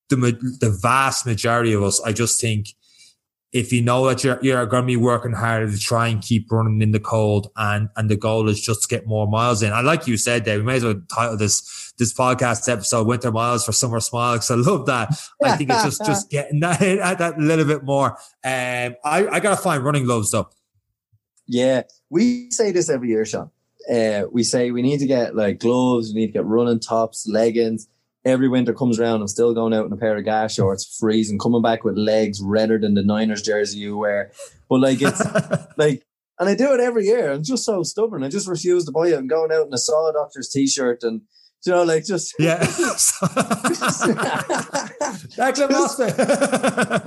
the 0.09 0.15
the 0.59 0.69
vast 0.69 1.25
majority 1.25 1.73
of 1.73 1.83
us, 1.83 2.01
I 2.01 2.13
just 2.13 2.39
think 2.39 2.67
if 3.51 3.73
you 3.73 3.81
know 3.81 4.07
that 4.07 4.23
you're 4.23 4.39
you're 4.41 4.65
going 4.65 4.83
to 4.83 4.87
be 4.87 4.95
working 4.95 5.33
harder 5.33 5.69
to 5.69 5.77
try 5.77 6.07
and 6.07 6.21
keep 6.21 6.49
running 6.51 6.81
in 6.81 6.91
the 6.91 6.99
cold, 6.99 7.51
and 7.57 7.89
and 7.97 8.09
the 8.09 8.15
goal 8.15 8.47
is 8.47 8.61
just 8.61 8.83
to 8.83 8.87
get 8.87 9.05
more 9.05 9.27
miles 9.27 9.61
in. 9.61 9.73
And 9.73 9.85
like 9.85 10.07
you 10.07 10.17
said, 10.17 10.45
Dave, 10.45 10.59
we 10.59 10.65
may 10.65 10.77
as 10.77 10.83
well 10.83 11.01
title 11.13 11.37
this 11.37 11.93
this 11.97 12.13
podcast 12.13 12.71
episode 12.71 13.07
"Winter 13.07 13.31
Miles 13.31 13.65
for 13.65 13.73
Summer 13.73 13.99
Smile" 13.99 14.35
because 14.35 14.51
I 14.51 14.55
love 14.55 14.85
that. 14.85 15.09
I 15.43 15.57
think 15.57 15.69
it's 15.69 15.83
just 15.83 16.05
just 16.05 16.29
getting 16.31 16.59
that 16.61 16.79
that 17.19 17.37
little 17.39 17.65
bit 17.65 17.83
more. 17.83 18.11
Um, 18.43 18.95
I 19.03 19.27
I 19.31 19.39
gotta 19.39 19.57
find 19.57 19.83
running 19.83 20.05
gloves 20.05 20.31
though. 20.31 20.49
Yeah, 21.47 21.83
we 22.09 22.49
say 22.51 22.71
this 22.71 22.89
every 22.89 23.09
year, 23.09 23.25
Sean. 23.25 23.51
Uh, 23.91 24.23
we 24.31 24.43
say 24.43 24.71
we 24.71 24.81
need 24.81 24.99
to 24.99 25.07
get 25.07 25.35
like 25.35 25.59
gloves, 25.59 26.13
we 26.13 26.21
need 26.21 26.27
to 26.27 26.33
get 26.33 26.45
running 26.45 26.79
tops, 26.79 27.27
leggings. 27.27 27.89
Every 28.23 28.47
winter 28.47 28.73
comes 28.73 28.99
around, 28.99 29.21
I'm 29.21 29.27
still 29.27 29.53
going 29.53 29.73
out 29.73 29.87
in 29.87 29.93
a 29.93 29.97
pair 29.97 30.15
of 30.15 30.23
gas 30.23 30.53
shorts, 30.53 30.97
freezing, 30.99 31.39
coming 31.39 31.61
back 31.61 31.83
with 31.83 31.97
legs 31.97 32.39
redder 32.41 32.77
than 32.77 32.93
the 32.93 33.03
Niners 33.03 33.41
jersey 33.41 33.79
you 33.79 33.97
wear. 33.97 34.31
But 34.69 34.81
like 34.81 35.01
it's 35.01 35.21
like, 35.77 36.05
and 36.39 36.47
I 36.49 36.55
do 36.55 36.73
it 36.73 36.79
every 36.79 37.05
year. 37.05 37.31
I'm 37.31 37.43
just 37.43 37.65
so 37.65 37.81
stubborn. 37.83 38.23
I 38.23 38.29
just 38.29 38.47
refuse 38.47 38.85
to 38.85 38.91
buy 38.91 39.07
it. 39.07 39.17
I'm 39.17 39.27
going 39.27 39.51
out 39.51 39.67
in 39.67 39.73
a 39.73 39.77
Saw 39.77 40.11
Doctors 40.11 40.49
t-shirt 40.49 41.03
and 41.03 41.21
you 41.65 41.71
know, 41.73 41.83
like 41.83 42.05
just 42.05 42.33
yeah. 42.39 42.59
Declan 45.37 45.69
Moss. 45.69 45.97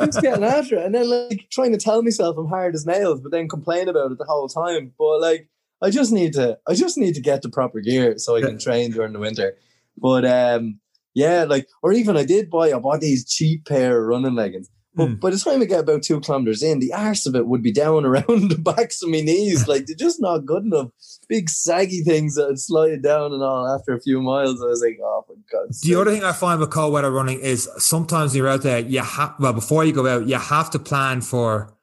just 0.06 0.22
getting 0.22 0.44
after 0.44 0.76
it, 0.76 0.84
and 0.86 0.94
then 0.94 1.10
like 1.10 1.48
trying 1.50 1.72
to 1.72 1.78
tell 1.78 2.02
myself 2.02 2.36
I'm 2.38 2.46
hard 2.46 2.74
as 2.74 2.86
nails, 2.86 3.20
but 3.20 3.32
then 3.32 3.48
complain 3.48 3.88
about 3.88 4.12
it 4.12 4.18
the 4.18 4.24
whole 4.24 4.48
time. 4.48 4.92
But 4.96 5.20
like, 5.20 5.48
I 5.82 5.90
just 5.90 6.12
need 6.12 6.34
to, 6.34 6.58
I 6.68 6.74
just 6.74 6.96
need 6.96 7.16
to 7.16 7.20
get 7.20 7.42
the 7.42 7.48
proper 7.48 7.80
gear 7.80 8.16
so 8.18 8.36
I 8.36 8.42
can 8.42 8.58
train 8.58 8.92
during 8.92 9.12
the 9.12 9.18
winter. 9.18 9.56
But 9.96 10.24
um, 10.24 10.78
yeah, 11.14 11.44
like, 11.44 11.68
or 11.82 11.92
even 11.92 12.16
I 12.16 12.24
did 12.24 12.50
buy, 12.50 12.72
I 12.72 12.78
bought 12.78 13.00
these 13.00 13.24
cheap 13.28 13.66
pair 13.66 14.00
of 14.00 14.06
running 14.06 14.34
leggings. 14.34 14.68
But 14.96 15.08
Mm. 15.08 15.20
by 15.20 15.30
the 15.30 15.38
time 15.38 15.60
I 15.60 15.64
get 15.64 15.80
about 15.80 16.04
two 16.04 16.20
kilometers 16.20 16.62
in, 16.62 16.78
the 16.78 16.92
arse 16.92 17.26
of 17.26 17.34
it 17.34 17.48
would 17.48 17.62
be 17.62 17.72
down 17.72 18.04
around 18.06 18.48
the 18.50 18.58
backs 18.58 19.02
of 19.02 19.08
my 19.08 19.22
knees. 19.22 19.66
Like 19.68 19.86
they're 19.86 19.96
just 19.96 20.20
not 20.20 20.46
good 20.46 20.62
enough. 20.64 20.90
Big 21.28 21.50
saggy 21.50 22.02
things 22.02 22.36
that 22.36 22.46
would 22.46 22.60
slide 22.60 23.02
down 23.02 23.32
and 23.32 23.42
all 23.42 23.66
after 23.66 23.92
a 23.92 24.00
few 24.00 24.20
miles. 24.22 24.62
I 24.62 24.66
was 24.66 24.80
like, 24.82 24.98
oh 25.02 25.24
my 25.28 25.34
god. 25.50 25.68
The 25.82 25.96
other 25.96 26.12
thing 26.12 26.22
I 26.22 26.30
find 26.32 26.60
with 26.60 26.70
cold 26.70 26.92
weather 26.92 27.10
running 27.10 27.40
is 27.40 27.68
sometimes 27.78 28.36
you're 28.36 28.46
out 28.48 28.62
there, 28.62 28.78
you 28.78 29.00
have 29.00 29.34
well 29.40 29.52
before 29.52 29.84
you 29.84 29.92
go 29.92 30.06
out, 30.06 30.28
you 30.28 30.36
have 30.36 30.70
to 30.70 30.78
plan 30.78 31.22
for 31.22 31.74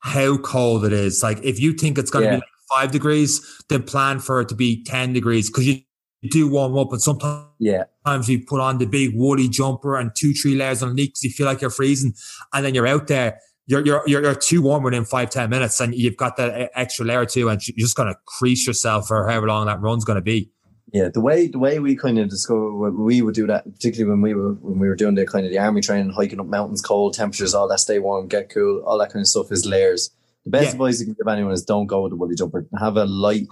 how 0.00 0.36
cold 0.38 0.84
it 0.84 0.92
is. 0.92 1.22
Like 1.22 1.38
if 1.44 1.60
you 1.60 1.72
think 1.72 1.98
it's 1.98 2.10
going 2.10 2.24
to 2.24 2.30
Yeah. 2.30 2.36
be 2.36 2.40
like 2.40 2.80
five 2.80 2.90
degrees, 2.90 3.40
then 3.68 3.84
plan 3.84 4.18
for 4.18 4.40
it 4.40 4.48
to 4.48 4.56
be 4.56 4.82
ten 4.82 5.12
degrees 5.12 5.48
because 5.50 5.68
you 5.68 5.82
do 6.28 6.48
warm 6.48 6.76
up, 6.76 6.92
and 6.92 7.00
sometimes 7.00 7.46
yeah, 7.58 7.84
you 8.26 8.44
put 8.44 8.60
on 8.60 8.78
the 8.78 8.86
big 8.86 9.14
woolly 9.14 9.48
jumper 9.48 9.96
and 9.96 10.10
two, 10.14 10.32
three 10.32 10.54
layers 10.54 10.82
underneath 10.82 11.10
because 11.10 11.24
you 11.24 11.30
feel 11.30 11.46
like 11.46 11.60
you're 11.60 11.70
freezing, 11.70 12.14
and 12.52 12.64
then 12.64 12.74
you're 12.74 12.86
out 12.86 13.06
there. 13.06 13.40
You're, 13.68 13.84
you're, 13.84 14.02
you're, 14.06 14.22
you're 14.22 14.34
too 14.36 14.62
warm 14.62 14.84
within 14.84 15.04
five, 15.04 15.30
10 15.30 15.50
minutes 15.50 15.80
and 15.80 15.92
you've 15.92 16.16
got 16.16 16.36
that 16.36 16.70
extra 16.76 17.04
layer 17.04 17.26
too. 17.26 17.48
And 17.48 17.60
you're 17.66 17.84
just 17.84 17.96
going 17.96 18.06
to 18.06 18.16
crease 18.24 18.64
yourself 18.64 19.08
for 19.08 19.26
however 19.26 19.48
long 19.48 19.66
that 19.66 19.80
run's 19.80 20.04
going 20.04 20.14
to 20.14 20.22
be. 20.22 20.52
Yeah, 20.92 21.08
the 21.12 21.20
way 21.20 21.48
the 21.48 21.58
way 21.58 21.80
we 21.80 21.96
kind 21.96 22.20
of 22.20 22.28
discover 22.28 22.70
we 22.92 23.22
would 23.22 23.34
do 23.34 23.44
that, 23.48 23.64
particularly 23.64 24.08
when 24.08 24.22
we 24.22 24.34
were 24.34 24.52
when 24.52 24.78
we 24.78 24.86
were 24.86 24.94
doing 24.94 25.16
the 25.16 25.26
kind 25.26 25.44
of 25.44 25.50
the 25.50 25.58
army 25.58 25.80
training, 25.80 26.12
hiking 26.12 26.38
up 26.38 26.46
mountains, 26.46 26.80
cold 26.80 27.14
temperatures, 27.14 27.54
all 27.54 27.66
that, 27.66 27.80
stay 27.80 27.98
warm, 27.98 28.28
get 28.28 28.50
cool, 28.50 28.84
all 28.86 28.98
that 28.98 29.12
kind 29.12 29.22
of 29.22 29.26
stuff 29.26 29.50
is 29.50 29.66
layers. 29.66 30.10
The 30.44 30.50
best 30.50 30.66
Yeah. 30.66 30.70
advice 30.72 31.00
you 31.00 31.06
can 31.06 31.14
give 31.14 31.26
anyone 31.26 31.52
is 31.52 31.64
don't 31.64 31.88
go 31.88 32.02
with 32.02 32.12
the 32.12 32.16
woolly 32.16 32.36
jumper. 32.36 32.68
Have 32.78 32.96
a 32.96 33.04
light. 33.04 33.48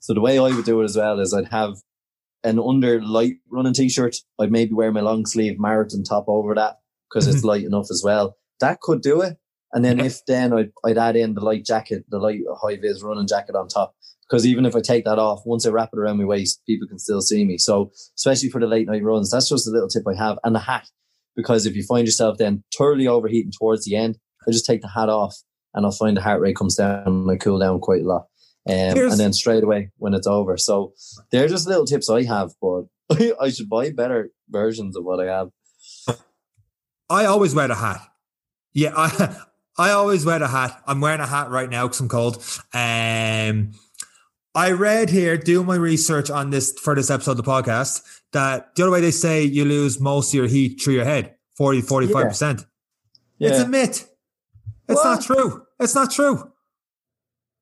So 0.00 0.14
the 0.14 0.22
way 0.22 0.38
I 0.38 0.48
would 0.48 0.64
do 0.64 0.80
it 0.80 0.84
as 0.84 0.96
well 0.96 1.20
is 1.20 1.34
I'd 1.34 1.48
have 1.48 1.74
an 2.44 2.58
under 2.58 3.02
light 3.02 3.36
running 3.50 3.74
t-shirt. 3.74 4.16
I'd 4.38 4.52
maybe 4.52 4.74
wear 4.74 4.92
my 4.92 5.00
long 5.00 5.26
sleeve 5.26 5.58
marathon 5.58 6.04
top 6.04 6.26
over 6.28 6.54
that 6.54 6.78
because 7.08 7.26
it's 7.26 7.38
mm-hmm. 7.38 7.48
light 7.48 7.64
enough 7.64 7.90
as 7.90 8.02
well. 8.04 8.36
That 8.60 8.80
could 8.80 9.02
do 9.02 9.20
it. 9.22 9.38
And 9.72 9.84
then 9.84 9.98
Yeah. 9.98 10.04
if 10.04 10.24
then 10.26 10.52
I'd, 10.52 10.70
I'd 10.84 10.98
add 10.98 11.16
in 11.16 11.34
the 11.34 11.44
light 11.44 11.64
jacket, 11.64 12.04
the 12.08 12.18
light 12.18 12.40
high 12.62 12.76
vis 12.76 13.02
running 13.02 13.26
jacket 13.26 13.54
on 13.54 13.68
top 13.68 13.94
because 14.28 14.46
even 14.46 14.66
if 14.66 14.76
I 14.76 14.80
take 14.80 15.04
that 15.04 15.18
off, 15.18 15.42
once 15.46 15.66
I 15.66 15.70
wrap 15.70 15.90
it 15.92 15.98
around 15.98 16.18
my 16.18 16.24
waist, 16.24 16.60
people 16.66 16.86
can 16.86 16.98
still 16.98 17.22
see 17.22 17.44
me. 17.44 17.56
So 17.56 17.90
especially 18.16 18.50
for 18.50 18.60
the 18.60 18.66
late 18.66 18.86
night 18.86 19.02
runs, 19.02 19.30
that's 19.30 19.48
just 19.48 19.66
a 19.66 19.70
little 19.70 19.88
tip 19.88 20.04
I 20.06 20.14
have. 20.14 20.38
And 20.44 20.54
the 20.54 20.60
hat, 20.60 20.88
because 21.34 21.66
if 21.66 21.74
you 21.74 21.82
find 21.82 22.06
yourself 22.06 22.36
then 22.38 22.62
thoroughly 22.76 23.06
overheating 23.06 23.52
towards 23.56 23.84
the 23.84 23.96
end, 23.96 24.18
I 24.46 24.50
just 24.50 24.66
take 24.66 24.82
the 24.82 24.88
hat 24.88 25.08
off 25.08 25.34
and 25.74 25.86
I'll 25.86 25.92
find 25.92 26.16
the 26.16 26.20
heart 26.20 26.40
rate 26.40 26.56
comes 26.56 26.76
down 26.76 27.06
and 27.06 27.30
I 27.30 27.36
cool 27.36 27.58
down 27.58 27.80
quite 27.80 28.02
a 28.02 28.06
lot. 28.06 28.26
Um, 28.68 28.74
and 28.74 29.12
then 29.18 29.32
straight 29.32 29.64
away 29.64 29.90
when 29.96 30.12
it's 30.14 30.26
over. 30.26 30.56
So 30.58 30.92
they're 31.30 31.48
just 31.48 31.66
little 31.66 31.86
tips 31.86 32.10
I 32.10 32.24
have, 32.24 32.50
but 32.60 32.84
I 33.40 33.48
should 33.50 33.68
buy 33.68 33.90
better 33.90 34.30
versions 34.50 34.96
of 34.96 35.04
what 35.04 35.20
I 35.20 35.26
have. 35.34 35.50
I 37.10 37.24
always 37.24 37.54
wear 37.54 37.68
the 37.68 37.74
hat. 37.74 38.00
Yeah, 38.74 38.92
I 38.96 39.36
I 39.78 39.90
always 39.90 40.24
wear 40.26 40.38
the 40.38 40.48
hat. 40.48 40.82
I'm 40.86 41.00
wearing 41.00 41.20
a 41.20 41.26
hat 41.26 41.50
right 41.50 41.70
now 41.70 41.86
because 41.86 42.00
I'm 42.00 42.08
cold. 42.08 42.36
Um, 42.74 43.72
I 44.54 44.72
read 44.72 45.08
here, 45.08 45.38
doing 45.38 45.66
my 45.66 45.76
research 45.76 46.30
on 46.30 46.50
this 46.50 46.72
for 46.72 46.94
this 46.94 47.10
episode 47.10 47.32
of 47.32 47.36
the 47.38 47.42
podcast, 47.44 48.02
that 48.32 48.74
the 48.74 48.82
other 48.82 48.90
way 48.92 49.00
they 49.00 49.12
say 49.12 49.44
you 49.44 49.64
lose 49.64 50.00
most 50.00 50.30
of 50.30 50.34
your 50.34 50.46
heat 50.48 50.80
through 50.82 50.94
your 50.94 51.04
head, 51.04 51.36
40, 51.56 51.82
45%. 51.82 52.66
It's 53.40 53.58
Yeah. 53.58 53.62
a 53.62 53.68
myth. 53.68 54.10
It's 54.88 55.04
not 55.04 55.22
true. 55.22 55.62
It's 55.78 55.94
not 55.94 56.10
true. 56.10 56.50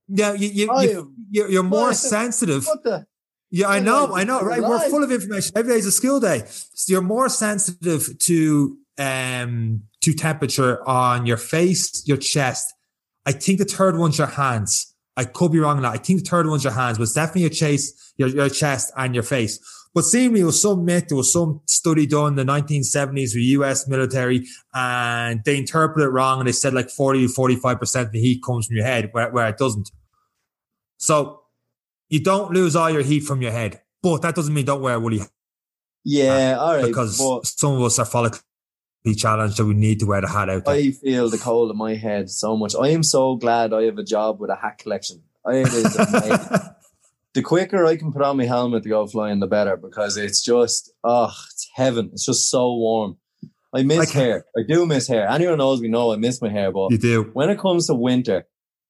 Yeah, 0.08 0.34
you, 0.34 0.48
you, 0.48 0.70
I 0.70 0.82
you, 0.84 1.12
you're, 1.30 1.50
you're 1.50 1.62
more 1.62 1.92
sensitive. 1.92 2.64
The? 2.64 3.06
Yeah, 3.50 3.68
I 3.68 3.80
know. 3.80 4.14
I 4.14 4.24
know, 4.24 4.40
right? 4.40 4.60
We're 4.60 4.90
full 4.90 5.04
of 5.04 5.10
information. 5.10 5.52
Every 5.56 5.72
day 5.72 5.78
is 5.78 5.86
a 5.86 5.92
school 5.92 6.20
day. 6.20 6.42
So 6.46 6.92
you're 6.92 7.02
more 7.02 7.28
sensitive 7.28 8.18
to 8.18 8.78
um 8.98 9.82
to 10.00 10.14
temperature 10.14 10.86
on 10.88 11.26
your 11.26 11.36
face, 11.36 12.06
your 12.06 12.16
chest. 12.16 12.72
I 13.24 13.32
think 13.32 13.58
the 13.58 13.64
third 13.64 13.98
one's 13.98 14.18
your 14.18 14.28
hands. 14.28 14.94
I 15.16 15.24
could 15.24 15.50
be 15.50 15.58
wrong 15.58 15.78
on 15.78 15.82
that. 15.82 15.92
I 15.92 15.98
think 15.98 16.22
the 16.22 16.30
third 16.30 16.46
one's 16.46 16.62
your 16.62 16.72
hands, 16.72 16.98
but 16.98 17.04
it's 17.04 17.14
definitely 17.14 17.42
your 17.42 17.50
chest, 17.50 18.14
your, 18.16 18.28
your 18.28 18.48
chest 18.48 18.92
and 18.96 19.14
your 19.14 19.24
face. 19.24 19.58
But 19.96 20.04
seemingly 20.04 20.42
it 20.42 20.44
was 20.44 20.60
some 20.60 20.84
myth, 20.84 21.08
there 21.08 21.16
was 21.16 21.32
some 21.32 21.62
study 21.64 22.04
done 22.06 22.38
in 22.38 22.46
the 22.46 22.52
1970s 22.52 23.34
with 23.34 23.36
US 23.36 23.88
military 23.88 24.46
and 24.74 25.40
they 25.42 25.56
interpreted 25.56 26.06
it 26.06 26.10
wrong 26.10 26.38
and 26.38 26.46
they 26.46 26.52
said 26.52 26.74
like 26.74 26.90
40 26.90 27.26
to 27.26 27.32
45% 27.32 28.02
of 28.02 28.12
the 28.12 28.20
heat 28.20 28.42
comes 28.44 28.66
from 28.66 28.76
your 28.76 28.84
head 28.84 29.08
where, 29.12 29.30
where 29.30 29.48
it 29.48 29.56
doesn't. 29.56 29.90
So 30.98 31.44
you 32.10 32.22
don't 32.22 32.52
lose 32.52 32.76
all 32.76 32.90
your 32.90 33.00
heat 33.00 33.20
from 33.20 33.40
your 33.40 33.52
head, 33.52 33.80
but 34.02 34.20
that 34.20 34.34
doesn't 34.34 34.52
mean 34.52 34.66
don't 34.66 34.82
wear 34.82 34.96
a 34.96 35.00
woolly 35.00 35.20
hat 35.20 35.30
Yeah, 36.04 36.58
all 36.60 36.76
right. 36.76 36.84
because 36.84 37.18
but 37.18 37.46
some 37.46 37.76
of 37.76 37.82
us 37.84 37.98
are 37.98 38.04
follically 38.04 38.42
challenged, 39.16 39.56
so 39.56 39.64
we 39.64 39.72
need 39.72 40.00
to 40.00 40.04
wear 40.04 40.20
the 40.20 40.28
hat 40.28 40.50
out 40.50 40.66
there. 40.66 40.74
I 40.74 40.90
feel 40.90 41.30
the 41.30 41.38
cold 41.38 41.70
in 41.70 41.76
my 41.78 41.94
head 41.94 42.28
so 42.28 42.54
much. 42.54 42.74
I 42.78 42.88
am 42.88 43.02
so 43.02 43.36
glad 43.36 43.72
I 43.72 43.84
have 43.84 43.96
a 43.96 44.04
job 44.04 44.40
with 44.40 44.50
a 44.50 44.56
hat 44.56 44.76
collection. 44.76 45.22
It 45.46 45.68
is 45.68 45.96
amazing. 45.96 46.60
the 47.36 47.42
quicker 47.42 47.84
I 47.84 47.96
can 47.96 48.12
put 48.12 48.22
on 48.22 48.38
my 48.38 48.46
helmet 48.46 48.82
to 48.84 48.88
go 48.88 49.06
flying, 49.06 49.40
the 49.40 49.46
better 49.46 49.76
because 49.76 50.16
it's 50.16 50.42
just, 50.42 50.90
oh, 51.04 51.30
it's 51.52 51.68
heaven. 51.74 52.08
It's 52.14 52.24
just 52.24 52.50
so 52.50 52.74
warm. 52.74 53.18
I 53.74 53.82
miss 53.82 54.16
I 54.16 54.18
hair. 54.18 54.44
I 54.56 54.62
do 54.66 54.86
miss 54.86 55.06
hair. 55.06 55.28
Anyone 55.28 55.58
knows 55.58 55.82
me 55.82 55.88
know 55.88 56.12
I 56.12 56.16
miss 56.16 56.40
my 56.40 56.48
hair, 56.48 56.72
but 56.72 56.90
you 56.90 56.98
do. 56.98 57.30
When 57.34 57.50
it 57.50 57.58
comes 57.58 57.88
to 57.88 57.94
winter, 57.94 58.46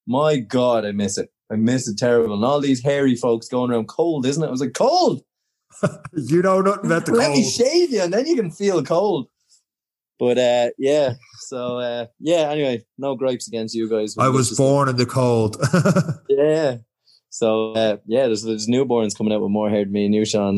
my 0.07 0.37
God, 0.37 0.87
I 0.87 0.93
miss 0.93 1.19
it. 1.19 1.31
I 1.51 1.57
miss 1.57 1.89
it 1.89 1.99
terrible. 1.99 2.37
And 2.37 2.45
all 2.45 2.61
these 2.61 2.85
hairy 2.85 3.17
folks 3.17 3.49
going 3.49 3.73
around 3.73 3.89
cold, 3.89 4.25
isn't 4.27 4.43
it? 4.43 4.47
I 4.47 4.51
was 4.51 4.61
like, 4.61 4.75
cold. 4.75 5.23
you 6.15 6.41
know 6.41 6.61
nothing 6.61 6.87
about 6.87 7.07
the 7.07 7.13
Let 7.13 7.27
cold. 7.27 7.39
me 7.39 7.51
shave 7.51 7.91
you 7.91 8.03
and 8.03 8.13
then 8.13 8.27
you 8.27 8.37
can 8.37 8.53
feel 8.53 8.83
cold. 8.85 9.27
But 10.21 10.39
uh, 10.39 10.71
yeah, 10.79 11.15
so 11.41 11.79
uh, 11.79 12.07
yeah. 12.21 12.51
Anyway, 12.51 12.85
no 12.97 13.17
gripes 13.17 13.49
against 13.49 13.75
you 13.75 13.91
guys. 13.91 14.17
I 14.17 14.29
was 14.29 14.57
born 14.57 14.89
in 14.89 14.97
the 14.97 15.05
cold. 15.05 15.57
yeah. 16.29 16.77
So 17.37 17.73
uh, 17.73 17.99
yeah, 18.07 18.27
there's 18.29 18.45
there's 18.45 18.67
newborns 18.67 19.15
coming 19.15 19.31
out 19.31 19.43
with 19.43 19.51
more 19.51 19.69
hair 19.69 19.85
than 19.85 19.93
me 19.93 20.07
and 20.07 20.15
you, 20.15 20.25
Sean. 20.25 20.57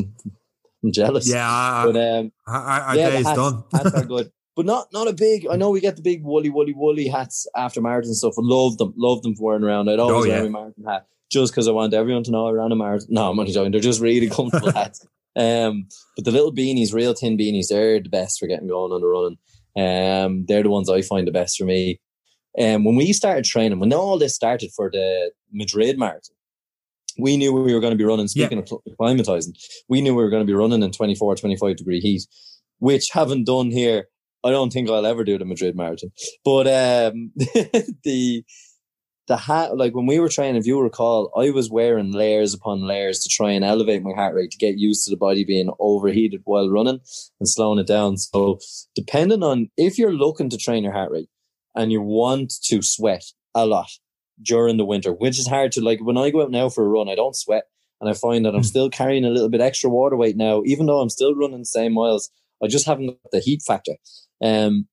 I'm 0.84 0.92
jealous. 0.92 1.28
Yeah, 1.28 1.82
but 1.84 1.96
um, 1.96 2.30
our, 2.46 2.62
our 2.62 2.96
yeah, 2.96 3.10
day's 3.10 3.26
hats, 3.26 3.36
done. 3.36 3.64
hats 3.72 3.94
are 3.94 4.04
good, 4.04 4.30
but 4.56 4.64
not 4.64 4.86
not 4.92 5.08
a 5.08 5.12
big. 5.12 5.48
I 5.50 5.56
know 5.56 5.70
we 5.70 5.80
get 5.80 5.96
the 5.96 6.02
big 6.02 6.22
woolly 6.22 6.50
woolly 6.50 6.74
woolly 6.74 7.08
hats 7.08 7.48
after 7.56 7.80
marathon 7.80 8.14
stuff. 8.14 8.34
I 8.38 8.42
love 8.42 8.78
them, 8.78 8.94
love 8.96 9.22
them 9.22 9.34
for 9.34 9.46
wearing 9.46 9.64
around. 9.64 9.88
I'd 9.88 9.98
always 9.98 10.26
oh, 10.26 10.28
yeah. 10.28 10.42
wear 10.42 10.50
my 10.50 10.60
marathon 10.60 10.84
hat 10.84 11.06
just 11.32 11.52
because 11.52 11.66
I 11.66 11.72
want 11.72 11.94
everyone 11.94 12.22
to 12.22 12.30
know 12.30 12.46
I 12.46 12.52
ran 12.52 12.70
a 12.70 12.76
marathon. 12.76 13.08
No, 13.10 13.28
I'm 13.28 13.40
only 13.40 13.50
joking. 13.50 13.72
They're 13.72 13.80
just 13.80 14.00
really 14.00 14.28
comfortable 14.30 14.72
hats. 14.72 15.04
Um, 15.34 15.88
but 16.14 16.26
the 16.26 16.30
little 16.30 16.54
beanies, 16.54 16.94
real 16.94 17.12
thin 17.12 17.36
beanies, 17.36 17.66
they're 17.70 18.00
the 18.00 18.08
best 18.08 18.38
for 18.38 18.46
getting 18.46 18.68
going 18.68 18.92
on 18.92 19.00
the 19.00 19.08
running. 19.08 19.38
Um, 19.76 20.44
they're 20.46 20.62
the 20.62 20.70
ones 20.70 20.88
I 20.88 21.02
find 21.02 21.26
the 21.26 21.32
best 21.32 21.58
for 21.58 21.64
me. 21.64 22.00
Um, 22.56 22.84
when 22.84 22.94
we 22.94 23.12
started 23.12 23.44
training, 23.44 23.80
when 23.80 23.92
all 23.92 24.16
this 24.16 24.36
started 24.36 24.70
for 24.76 24.90
the 24.92 25.32
Madrid 25.52 25.98
marathon, 25.98 26.36
we 27.18 27.36
knew 27.36 27.52
we 27.52 27.74
were 27.74 27.80
going 27.80 27.92
to 27.92 27.98
be 27.98 28.04
running, 28.04 28.28
speaking 28.28 28.58
yeah. 28.58 28.64
of 28.72 28.96
climatizing, 29.00 29.56
we 29.88 30.00
knew 30.00 30.14
we 30.14 30.22
were 30.22 30.30
going 30.30 30.42
to 30.42 30.50
be 30.50 30.54
running 30.54 30.82
in 30.82 30.92
24, 30.92 31.36
25 31.36 31.76
degree 31.76 32.00
heat, 32.00 32.22
which 32.78 33.10
haven't 33.10 33.44
done 33.44 33.70
here. 33.70 34.08
I 34.44 34.50
don't 34.50 34.72
think 34.72 34.88
I'll 34.88 35.04
ever 35.04 35.24
do 35.24 35.36
the 35.36 35.44
Madrid 35.44 35.76
marathon. 35.76 36.12
But 36.44 36.66
um, 36.68 37.32
the 38.04 38.44
the 39.26 39.36
hat, 39.36 39.76
like 39.76 39.94
when 39.94 40.06
we 40.06 40.18
were 40.18 40.28
training, 40.28 40.56
if 40.56 40.66
you 40.66 40.80
recall, 40.80 41.30
I 41.36 41.50
was 41.50 41.70
wearing 41.70 42.12
layers 42.12 42.54
upon 42.54 42.86
layers 42.86 43.20
to 43.20 43.28
try 43.28 43.52
and 43.52 43.64
elevate 43.64 44.02
my 44.02 44.12
heart 44.12 44.34
rate 44.34 44.50
to 44.52 44.58
get 44.58 44.78
used 44.78 45.04
to 45.04 45.10
the 45.10 45.18
body 45.18 45.44
being 45.44 45.70
overheated 45.78 46.40
while 46.44 46.70
running 46.70 47.00
and 47.38 47.48
slowing 47.48 47.78
it 47.78 47.86
down. 47.86 48.16
So, 48.16 48.58
depending 48.94 49.42
on 49.42 49.70
if 49.76 49.98
you're 49.98 50.14
looking 50.14 50.48
to 50.50 50.56
train 50.56 50.82
your 50.82 50.94
heart 50.94 51.12
rate 51.12 51.28
and 51.74 51.92
you 51.92 52.00
want 52.00 52.54
to 52.64 52.80
sweat 52.82 53.24
a 53.54 53.66
lot, 53.66 53.90
during 54.42 54.76
the 54.76 54.84
winter, 54.84 55.12
which 55.12 55.38
is 55.38 55.46
hard 55.46 55.72
to 55.72 55.80
like. 55.80 56.00
When 56.00 56.18
I 56.18 56.30
go 56.30 56.42
out 56.42 56.50
now 56.50 56.68
for 56.68 56.84
a 56.84 56.88
run, 56.88 57.08
I 57.08 57.14
don't 57.14 57.36
sweat, 57.36 57.64
and 58.00 58.08
I 58.08 58.14
find 58.14 58.44
that 58.44 58.54
I'm 58.54 58.60
hmm. 58.60 58.66
still 58.66 58.90
carrying 58.90 59.24
a 59.24 59.30
little 59.30 59.48
bit 59.48 59.60
extra 59.60 59.90
water 59.90 60.16
weight 60.16 60.36
now, 60.36 60.62
even 60.64 60.86
though 60.86 61.00
I'm 61.00 61.10
still 61.10 61.34
running 61.34 61.60
the 61.60 61.64
same 61.66 61.94
miles. 61.94 62.30
I 62.62 62.66
just 62.66 62.86
haven't 62.86 63.06
got 63.06 63.30
the 63.30 63.40
heat 63.40 63.62
factor. 63.64 63.94
Um, 64.42 64.88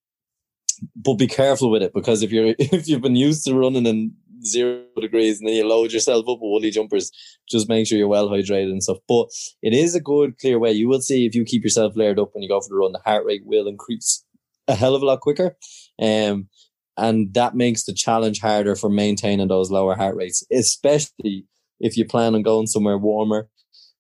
but 0.96 1.16
be 1.16 1.28
careful 1.28 1.72
with 1.72 1.82
it 1.82 1.94
because 1.94 2.22
if 2.22 2.32
you're 2.32 2.56
if 2.60 2.88
you've 2.88 3.02
been 3.02 3.16
used 3.16 3.46
to 3.46 3.56
running 3.56 3.86
in 3.86 4.14
zero 4.44 4.84
degrees 5.00 5.40
and 5.40 5.48
then 5.48 5.56
you 5.56 5.68
load 5.68 5.92
yourself 5.92 6.20
up 6.28 6.38
with 6.40 6.42
woolly 6.42 6.72
jumpers, 6.72 7.12
just 7.50 7.70
make 7.70 7.88
sure 7.88 7.98
you're 7.98 8.08
well 8.08 8.30
hydrated 8.30 8.72
and 8.72 8.84
stuff. 8.84 8.98
But 9.08 9.28
it 9.62 9.74
is 9.74 9.96
a 9.96 10.02
good, 10.02 10.38
clear 10.38 10.60
way. 10.60 10.72
You 10.72 10.88
will 10.88 11.02
see 11.02 11.26
if 11.26 11.36
you 11.36 11.44
keep 11.44 11.64
yourself 11.64 11.96
layered 11.96 12.20
up 12.20 12.30
when 12.34 12.44
you 12.44 12.50
go 12.50 12.62
for 12.62 12.70
the 12.70 12.76
run, 12.76 12.92
the 12.92 13.00
heart 13.00 13.26
rate 13.26 13.44
will 13.46 13.68
increase 13.68 14.24
a 14.68 14.76
hell 14.76 14.96
of 14.96 15.02
a 15.02 15.06
lot 15.06 15.22
quicker. 15.22 15.56
Um, 16.02 16.50
and 16.98 17.34
that 17.34 17.56
makes 17.56 17.84
the 17.84 17.94
challenge 17.94 18.40
harder 18.40 18.76
for 18.76 18.90
maintaining 18.90 19.48
those 19.48 19.72
lower 19.72 19.96
heart 19.96 20.16
rates, 20.16 20.46
especially 20.52 21.46
if 21.80 21.98
you 21.98 22.06
plan 22.06 22.36
on 22.36 22.42
going 22.42 22.68
somewhere 22.68 22.98
warmer 22.98 23.50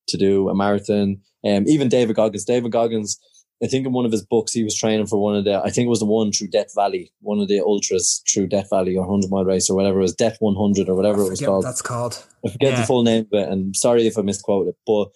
to 0.07 0.17
do 0.17 0.49
a 0.49 0.55
marathon. 0.55 1.21
Um, 1.45 1.65
even 1.67 1.89
David 1.89 2.15
Goggins, 2.15 2.45
David 2.45 2.71
Goggins, 2.71 3.19
I 3.63 3.67
think 3.67 3.85
in 3.85 3.93
one 3.93 4.05
of 4.05 4.11
his 4.11 4.25
books, 4.25 4.51
he 4.51 4.63
was 4.63 4.77
training 4.77 5.07
for 5.07 5.21
one 5.21 5.35
of 5.35 5.45
the, 5.45 5.61
I 5.63 5.69
think 5.69 5.85
it 5.85 5.89
was 5.89 5.99
the 5.99 6.05
one 6.05 6.31
through 6.31 6.49
Death 6.49 6.73
Valley, 6.75 7.11
one 7.21 7.39
of 7.39 7.47
the 7.47 7.61
ultras 7.61 8.21
through 8.31 8.47
Death 8.47 8.69
Valley 8.69 8.95
or 8.95 9.07
100 9.07 9.29
mile 9.29 9.45
race 9.45 9.69
or 9.69 9.75
whatever 9.75 9.99
it 9.99 10.03
was, 10.03 10.15
Death 10.15 10.37
100 10.39 10.89
or 10.89 10.95
whatever 10.95 11.21
it 11.21 11.29
was 11.29 11.41
called. 11.41 11.63
That's 11.63 11.81
called. 11.81 12.23
I 12.45 12.49
forget 12.49 12.73
yeah. 12.73 12.81
the 12.81 12.87
full 12.87 13.03
name 13.03 13.27
of 13.31 13.39
it. 13.39 13.49
And 13.49 13.75
sorry 13.75 14.07
if 14.07 14.17
I 14.17 14.21
misquoted 14.21 14.69
it, 14.69 14.75
but 14.85 15.09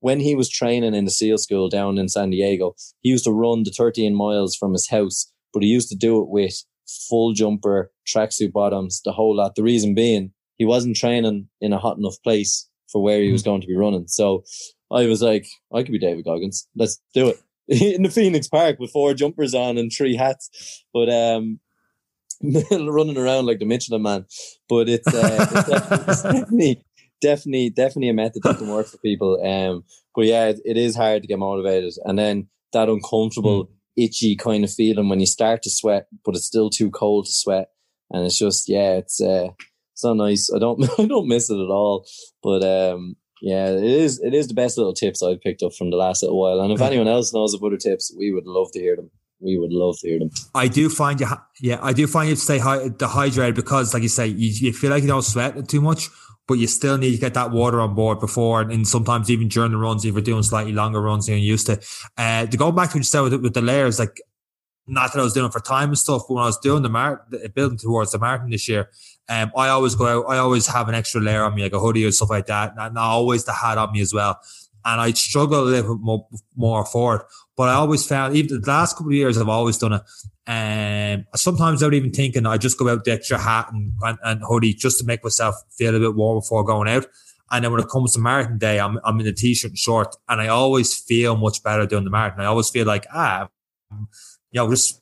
when 0.00 0.20
he 0.20 0.34
was 0.34 0.50
training 0.50 0.94
in 0.94 1.04
the 1.04 1.10
SEAL 1.10 1.38
school 1.38 1.68
down 1.68 1.96
in 1.96 2.08
San 2.08 2.30
Diego, 2.30 2.74
he 3.00 3.10
used 3.10 3.24
to 3.24 3.32
run 3.32 3.62
the 3.62 3.70
13 3.70 4.14
miles 4.14 4.56
from 4.56 4.72
his 4.72 4.88
house, 4.90 5.32
but 5.52 5.62
he 5.62 5.68
used 5.68 5.88
to 5.88 5.96
do 5.96 6.20
it 6.20 6.28
with 6.28 6.64
full 6.86 7.32
jumper, 7.32 7.90
tracksuit 8.06 8.52
bottoms, 8.52 9.00
the 9.04 9.12
whole 9.12 9.36
lot. 9.36 9.54
The 9.54 9.62
reason 9.62 9.94
being, 9.94 10.32
he 10.56 10.64
wasn't 10.64 10.96
training 10.96 11.48
in 11.60 11.72
a 11.72 11.78
hot 11.78 11.98
enough 11.98 12.16
place 12.22 12.68
for 12.90 13.02
where 13.02 13.20
he 13.20 13.32
was 13.32 13.42
mm. 13.42 13.46
going 13.46 13.60
to 13.60 13.66
be 13.66 13.76
running. 13.76 14.06
So 14.08 14.44
I 14.90 15.06
was 15.06 15.22
like, 15.22 15.46
I 15.72 15.82
could 15.82 15.92
be 15.92 15.98
David 15.98 16.24
Goggins. 16.24 16.68
Let's 16.76 17.00
do 17.12 17.28
it. 17.28 17.38
in 17.68 18.02
the 18.02 18.10
Phoenix 18.10 18.46
Park 18.46 18.78
with 18.78 18.90
four 18.90 19.14
jumpers 19.14 19.54
on 19.54 19.78
and 19.78 19.90
three 19.90 20.16
hats. 20.16 20.84
But 20.92 21.08
um 21.08 21.60
running 22.70 23.16
around 23.16 23.46
like 23.46 23.58
the 23.58 23.64
Michelin 23.64 24.02
man. 24.02 24.26
But 24.68 24.88
it's, 24.88 25.06
uh, 25.06 25.46
it's 25.50 26.22
definitely, 26.22 26.84
definitely, 27.20 27.70
definitely 27.70 28.08
a 28.10 28.14
method 28.14 28.42
that 28.42 28.58
can 28.58 28.68
work 28.68 28.86
for 28.86 28.98
people. 28.98 29.40
Um, 29.42 29.84
but 30.14 30.26
yeah, 30.26 30.48
it, 30.48 30.60
it 30.64 30.76
is 30.76 30.94
hard 30.94 31.22
to 31.22 31.28
get 31.28 31.38
motivated, 31.38 31.94
and 32.04 32.18
then 32.18 32.48
that 32.72 32.88
uncomfortable 32.88 33.64
mm 33.64 33.68
itchy 33.96 34.36
kind 34.36 34.64
of 34.64 34.72
feeling 34.72 35.08
when 35.08 35.20
you 35.20 35.26
start 35.26 35.62
to 35.62 35.70
sweat, 35.70 36.06
but 36.24 36.34
it's 36.34 36.46
still 36.46 36.70
too 36.70 36.90
cold 36.90 37.26
to 37.26 37.32
sweat. 37.32 37.68
And 38.10 38.26
it's 38.26 38.38
just, 38.38 38.68
yeah, 38.68 38.92
it's, 38.92 39.20
uh, 39.20 39.48
it's 39.92 40.04
not 40.04 40.16
nice. 40.16 40.50
I 40.54 40.58
don't, 40.58 40.82
I 40.98 41.06
don't 41.06 41.28
miss 41.28 41.50
it 41.50 41.54
at 41.54 41.70
all. 41.70 42.06
But, 42.42 42.62
um, 42.62 43.16
yeah, 43.40 43.68
it 43.68 43.84
is, 43.84 44.20
it 44.20 44.34
is 44.34 44.48
the 44.48 44.54
best 44.54 44.78
little 44.78 44.94
tips 44.94 45.22
I've 45.22 45.40
picked 45.40 45.62
up 45.62 45.74
from 45.74 45.90
the 45.90 45.96
last 45.96 46.22
little 46.22 46.40
while. 46.40 46.60
And 46.60 46.72
if 46.72 46.80
anyone 46.80 47.08
else 47.08 47.32
knows 47.32 47.54
of 47.54 47.62
other 47.62 47.76
tips, 47.76 48.14
we 48.16 48.32
would 48.32 48.46
love 48.46 48.72
to 48.72 48.80
hear 48.80 48.96
them. 48.96 49.10
We 49.40 49.58
would 49.58 49.72
love 49.72 49.96
to 50.00 50.08
hear 50.08 50.18
them. 50.18 50.30
I 50.54 50.68
do 50.68 50.88
find 50.88 51.20
you, 51.20 51.26
yeah, 51.60 51.78
I 51.82 51.92
do 51.92 52.06
find 52.06 52.30
you 52.30 52.36
stay 52.36 52.60
stay 52.60 52.88
dehydrated 52.96 53.54
because, 53.54 53.92
like 53.92 54.02
you 54.02 54.08
say, 54.08 54.28
you, 54.28 54.48
you 54.68 54.72
feel 54.72 54.90
like 54.90 55.02
you 55.02 55.08
don't 55.08 55.22
sweat 55.22 55.68
too 55.68 55.82
much, 55.82 56.08
but 56.46 56.54
you 56.54 56.66
still 56.66 56.98
need 56.98 57.12
to 57.12 57.18
get 57.18 57.34
that 57.34 57.50
water 57.50 57.80
on 57.80 57.94
board 57.94 58.20
before, 58.20 58.60
and 58.60 58.86
sometimes 58.86 59.30
even 59.30 59.48
during 59.48 59.72
the 59.72 59.78
runs, 59.78 60.04
if 60.04 60.12
you're 60.12 60.22
doing 60.22 60.42
slightly 60.42 60.72
longer 60.72 61.00
runs 61.00 61.26
than 61.26 61.36
you're 61.36 61.44
used 61.44 61.66
to. 61.66 61.80
Uh, 62.18 62.46
to 62.46 62.56
go 62.56 62.70
back 62.70 62.90
to 62.90 62.96
what 62.96 63.00
you 63.00 63.04
said 63.04 63.20
with, 63.20 63.34
with 63.34 63.54
the 63.54 63.62
layers, 63.62 63.98
like 63.98 64.20
not 64.86 65.12
that 65.12 65.20
I 65.20 65.22
was 65.22 65.32
doing 65.32 65.50
for 65.50 65.60
time 65.60 65.88
and 65.88 65.98
stuff, 65.98 66.22
but 66.28 66.34
when 66.34 66.42
I 66.42 66.46
was 66.46 66.58
doing 66.58 66.82
the 66.82 66.90
mar- 66.90 67.26
building 67.54 67.78
towards 67.78 68.12
the 68.12 68.18
marathon 68.18 68.50
this 68.50 68.68
year, 68.68 68.90
um, 69.28 69.50
I 69.56 69.68
always 69.68 69.94
go 69.94 70.06
out, 70.06 70.26
I 70.28 70.36
always 70.38 70.66
have 70.66 70.88
an 70.88 70.94
extra 70.94 71.20
layer 71.20 71.44
on 71.44 71.54
me, 71.54 71.62
like 71.62 71.72
a 71.72 71.80
hoodie 71.80 72.04
or 72.04 72.12
stuff 72.12 72.30
like 72.30 72.46
that, 72.46 72.74
and 72.76 72.98
always 72.98 73.44
the 73.44 73.52
hat 73.52 73.78
on 73.78 73.92
me 73.92 74.02
as 74.02 74.12
well. 74.12 74.38
And 74.84 75.00
I 75.00 75.12
struggle 75.12 75.60
a 75.60 75.64
little 75.64 75.96
bit 75.96 76.04
more, 76.04 76.28
more 76.56 76.84
for 76.84 77.16
it, 77.16 77.22
but 77.56 77.68
I 77.70 77.74
always 77.74 78.06
found, 78.06 78.36
even 78.36 78.60
the 78.60 78.66
last 78.66 78.96
couple 78.96 79.12
of 79.12 79.14
years, 79.14 79.38
I've 79.38 79.48
always 79.48 79.78
done 79.78 79.94
it. 79.94 80.02
And 80.46 81.22
um, 81.22 81.26
sometimes 81.36 81.80
without 81.80 81.94
even 81.94 82.10
thinking, 82.10 82.44
I 82.44 82.58
just 82.58 82.78
go 82.78 82.88
out 82.88 83.04
the 83.04 83.12
extra 83.12 83.38
hat 83.38 83.72
and, 83.72 83.92
and, 84.02 84.18
and, 84.22 84.42
hoodie 84.46 84.74
just 84.74 84.98
to 84.98 85.06
make 85.06 85.24
myself 85.24 85.54
feel 85.70 85.96
a 85.96 85.98
bit 85.98 86.14
warm 86.14 86.38
before 86.38 86.64
going 86.64 86.88
out. 86.88 87.06
And 87.50 87.64
then 87.64 87.72
when 87.72 87.80
it 87.80 87.88
comes 87.88 88.12
to 88.12 88.20
marathon 88.20 88.58
day, 88.58 88.78
I'm, 88.78 88.98
I'm 89.04 89.18
in 89.20 89.26
a 89.26 89.32
t-shirt 89.32 89.70
and 89.70 89.78
short 89.78 90.14
and 90.28 90.40
I 90.40 90.48
always 90.48 90.94
feel 90.94 91.36
much 91.36 91.62
better 91.62 91.86
doing 91.86 92.04
the 92.04 92.10
marathon. 92.10 92.40
I 92.40 92.46
always 92.46 92.68
feel 92.68 92.86
like, 92.86 93.06
ah, 93.14 93.48
you 93.90 94.06
know, 94.52 94.68
just 94.68 95.00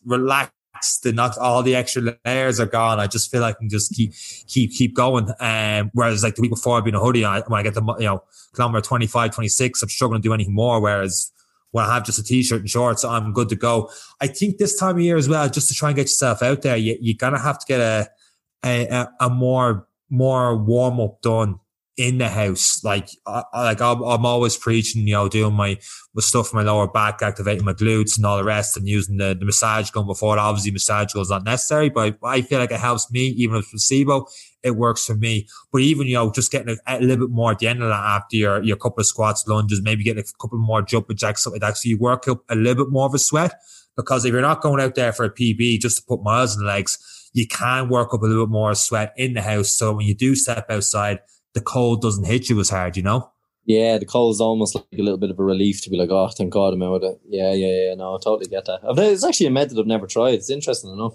and 1.04 1.16
not 1.16 1.38
all 1.38 1.62
the 1.62 1.74
extra 1.74 2.16
layers 2.24 2.60
are 2.60 2.66
gone. 2.66 3.00
I 3.00 3.06
just 3.06 3.30
feel 3.30 3.40
like 3.40 3.56
I 3.56 3.58
can 3.58 3.68
just 3.68 3.94
keep, 3.94 4.12
keep, 4.46 4.72
keep 4.72 4.94
going. 4.94 5.28
Um, 5.40 5.90
whereas 5.94 6.22
like 6.22 6.34
the 6.34 6.42
week 6.42 6.50
before 6.50 6.78
I've 6.78 6.84
been 6.84 6.94
a 6.94 7.00
hoodie, 7.00 7.24
I, 7.24 7.40
when 7.40 7.58
I 7.58 7.62
get 7.62 7.74
the, 7.74 7.82
you 7.98 8.06
know, 8.06 8.22
kilometer 8.54 8.80
25, 8.80 9.34
26, 9.34 9.82
I'm 9.82 9.88
struggling 9.88 10.22
to 10.22 10.28
do 10.28 10.34
anything 10.34 10.54
more. 10.54 10.80
Whereas 10.80 11.32
when 11.70 11.84
I 11.84 11.94
have 11.94 12.04
just 12.04 12.18
a 12.18 12.22
t-shirt 12.22 12.60
and 12.60 12.70
shorts, 12.70 13.04
I'm 13.04 13.32
good 13.32 13.48
to 13.48 13.56
go. 13.56 13.90
I 14.20 14.26
think 14.26 14.58
this 14.58 14.78
time 14.78 14.96
of 14.96 15.02
year 15.02 15.16
as 15.16 15.28
well, 15.28 15.48
just 15.48 15.68
to 15.68 15.74
try 15.74 15.90
and 15.90 15.96
get 15.96 16.02
yourself 16.02 16.42
out 16.42 16.62
there, 16.62 16.76
you, 16.76 16.96
you're 17.00 17.16
to 17.16 17.38
have 17.38 17.58
to 17.58 17.66
get 17.66 17.80
a, 17.80 18.08
a, 18.64 19.08
a 19.20 19.30
more, 19.30 19.88
more 20.10 20.56
warm 20.56 21.00
up 21.00 21.22
done 21.22 21.58
in 21.96 22.18
the 22.18 22.28
house. 22.28 22.82
Like, 22.82 23.08
I, 23.26 23.42
like 23.54 23.80
I'm, 23.80 24.02
I'm, 24.02 24.24
always 24.24 24.56
preaching, 24.56 25.06
you 25.06 25.14
know, 25.14 25.28
doing 25.28 25.54
my, 25.54 25.78
my 26.14 26.20
stuff 26.20 26.54
my 26.54 26.62
lower 26.62 26.88
back, 26.88 27.20
activating 27.22 27.64
my 27.64 27.74
glutes 27.74 28.16
and 28.16 28.24
all 28.24 28.38
the 28.38 28.44
rest 28.44 28.76
and 28.76 28.88
using 28.88 29.18
the, 29.18 29.34
the 29.34 29.44
massage 29.44 29.90
gun 29.90 30.06
before. 30.06 30.38
Obviously, 30.38 30.70
massage 30.70 31.12
gun 31.12 31.22
is 31.22 31.30
not 31.30 31.44
necessary, 31.44 31.90
but 31.90 32.16
I 32.22 32.42
feel 32.42 32.58
like 32.60 32.70
it 32.70 32.80
helps 32.80 33.10
me, 33.10 33.26
even 33.28 33.56
if 33.56 33.70
placebo 33.70 34.26
it 34.62 34.76
works 34.76 35.04
for 35.06 35.14
me. 35.14 35.48
But 35.70 35.82
even, 35.82 36.06
you 36.06 36.14
know, 36.14 36.30
just 36.30 36.50
getting 36.50 36.76
a, 36.86 36.98
a, 36.98 37.00
little 37.00 37.26
bit 37.26 37.34
more 37.34 37.52
at 37.52 37.58
the 37.58 37.68
end 37.68 37.82
of 37.82 37.88
that 37.88 38.04
after 38.04 38.36
your, 38.36 38.62
your 38.62 38.76
couple 38.76 39.00
of 39.00 39.06
squats, 39.06 39.46
lunges, 39.46 39.82
maybe 39.82 40.04
getting 40.04 40.22
a 40.22 40.40
couple 40.40 40.58
more 40.58 40.82
jumping 40.82 41.16
jacks, 41.16 41.42
something 41.42 41.60
like 41.60 41.72
that. 41.72 41.78
So 41.78 41.88
you 41.88 41.98
work 41.98 42.28
up 42.28 42.42
a 42.48 42.54
little 42.54 42.84
bit 42.84 42.92
more 42.92 43.06
of 43.06 43.14
a 43.14 43.18
sweat 43.18 43.54
because 43.96 44.24
if 44.24 44.32
you're 44.32 44.40
not 44.40 44.62
going 44.62 44.80
out 44.80 44.94
there 44.94 45.12
for 45.12 45.24
a 45.24 45.30
PB 45.30 45.80
just 45.80 45.98
to 45.98 46.04
put 46.04 46.22
miles 46.22 46.56
in 46.56 46.62
the 46.62 46.68
legs, 46.68 47.30
you 47.32 47.46
can 47.46 47.88
work 47.88 48.14
up 48.14 48.22
a 48.22 48.26
little 48.26 48.46
bit 48.46 48.52
more 48.52 48.74
sweat 48.74 49.12
in 49.16 49.34
the 49.34 49.42
house. 49.42 49.72
So 49.72 49.94
when 49.94 50.06
you 50.06 50.14
do 50.14 50.34
step 50.34 50.70
outside, 50.70 51.20
the 51.54 51.60
cold 51.60 52.02
doesn't 52.02 52.24
hit 52.24 52.48
you 52.48 52.58
as 52.60 52.70
hard, 52.70 52.96
you 52.96 53.02
know? 53.02 53.30
Yeah, 53.64 53.98
the 53.98 54.06
cold 54.06 54.34
is 54.34 54.40
almost 54.40 54.74
like 54.74 54.84
a 54.92 55.02
little 55.02 55.18
bit 55.18 55.30
of 55.30 55.38
a 55.38 55.44
relief 55.44 55.82
to 55.82 55.90
be 55.90 55.96
like, 55.96 56.10
oh, 56.10 56.28
thank 56.28 56.52
God 56.52 56.74
I'm 56.74 56.82
out 56.82 56.96
of 56.96 57.02
it. 57.04 57.20
Yeah, 57.28 57.52
yeah, 57.52 57.88
yeah. 57.88 57.94
No, 57.94 58.14
I 58.14 58.18
totally 58.22 58.48
get 58.48 58.64
that. 58.64 58.80
It's 58.82 59.24
actually 59.24 59.46
a 59.46 59.50
method 59.50 59.78
I've 59.78 59.86
never 59.86 60.06
tried. 60.06 60.34
It's 60.34 60.50
interesting 60.50 60.92
enough. 60.92 61.14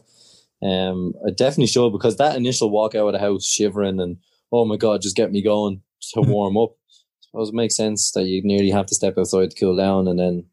Um, 0.62 1.14
I 1.26 1.32
definitely 1.32 1.68
should 1.68 1.92
because 1.92 2.18
that 2.18 2.36
initial 2.36 2.70
walk 2.70 2.96
out 2.96 3.08
of 3.08 3.14
the 3.14 3.20
house 3.20 3.46
shivering 3.46 4.00
and 4.00 4.18
oh 4.52 4.66
my 4.66 4.78
god, 4.78 5.02
just 5.02 5.16
get 5.16 5.32
me 5.32 5.42
going 5.44 5.82
to 6.14 6.22
warm 6.28 6.58
up. 6.58 6.72
I 6.72 6.94
suppose 7.22 7.50
it 7.50 7.56
makes 7.56 7.76
sense 7.76 8.12
that 8.12 8.24
you 8.24 8.42
nearly 8.44 8.72
have 8.72 8.86
to 8.88 8.96
step 8.96 9.18
outside 9.18 9.52
to 9.52 9.60
cool 9.60 9.76
down 9.76 10.08
and 10.08 10.18
then 10.18 10.46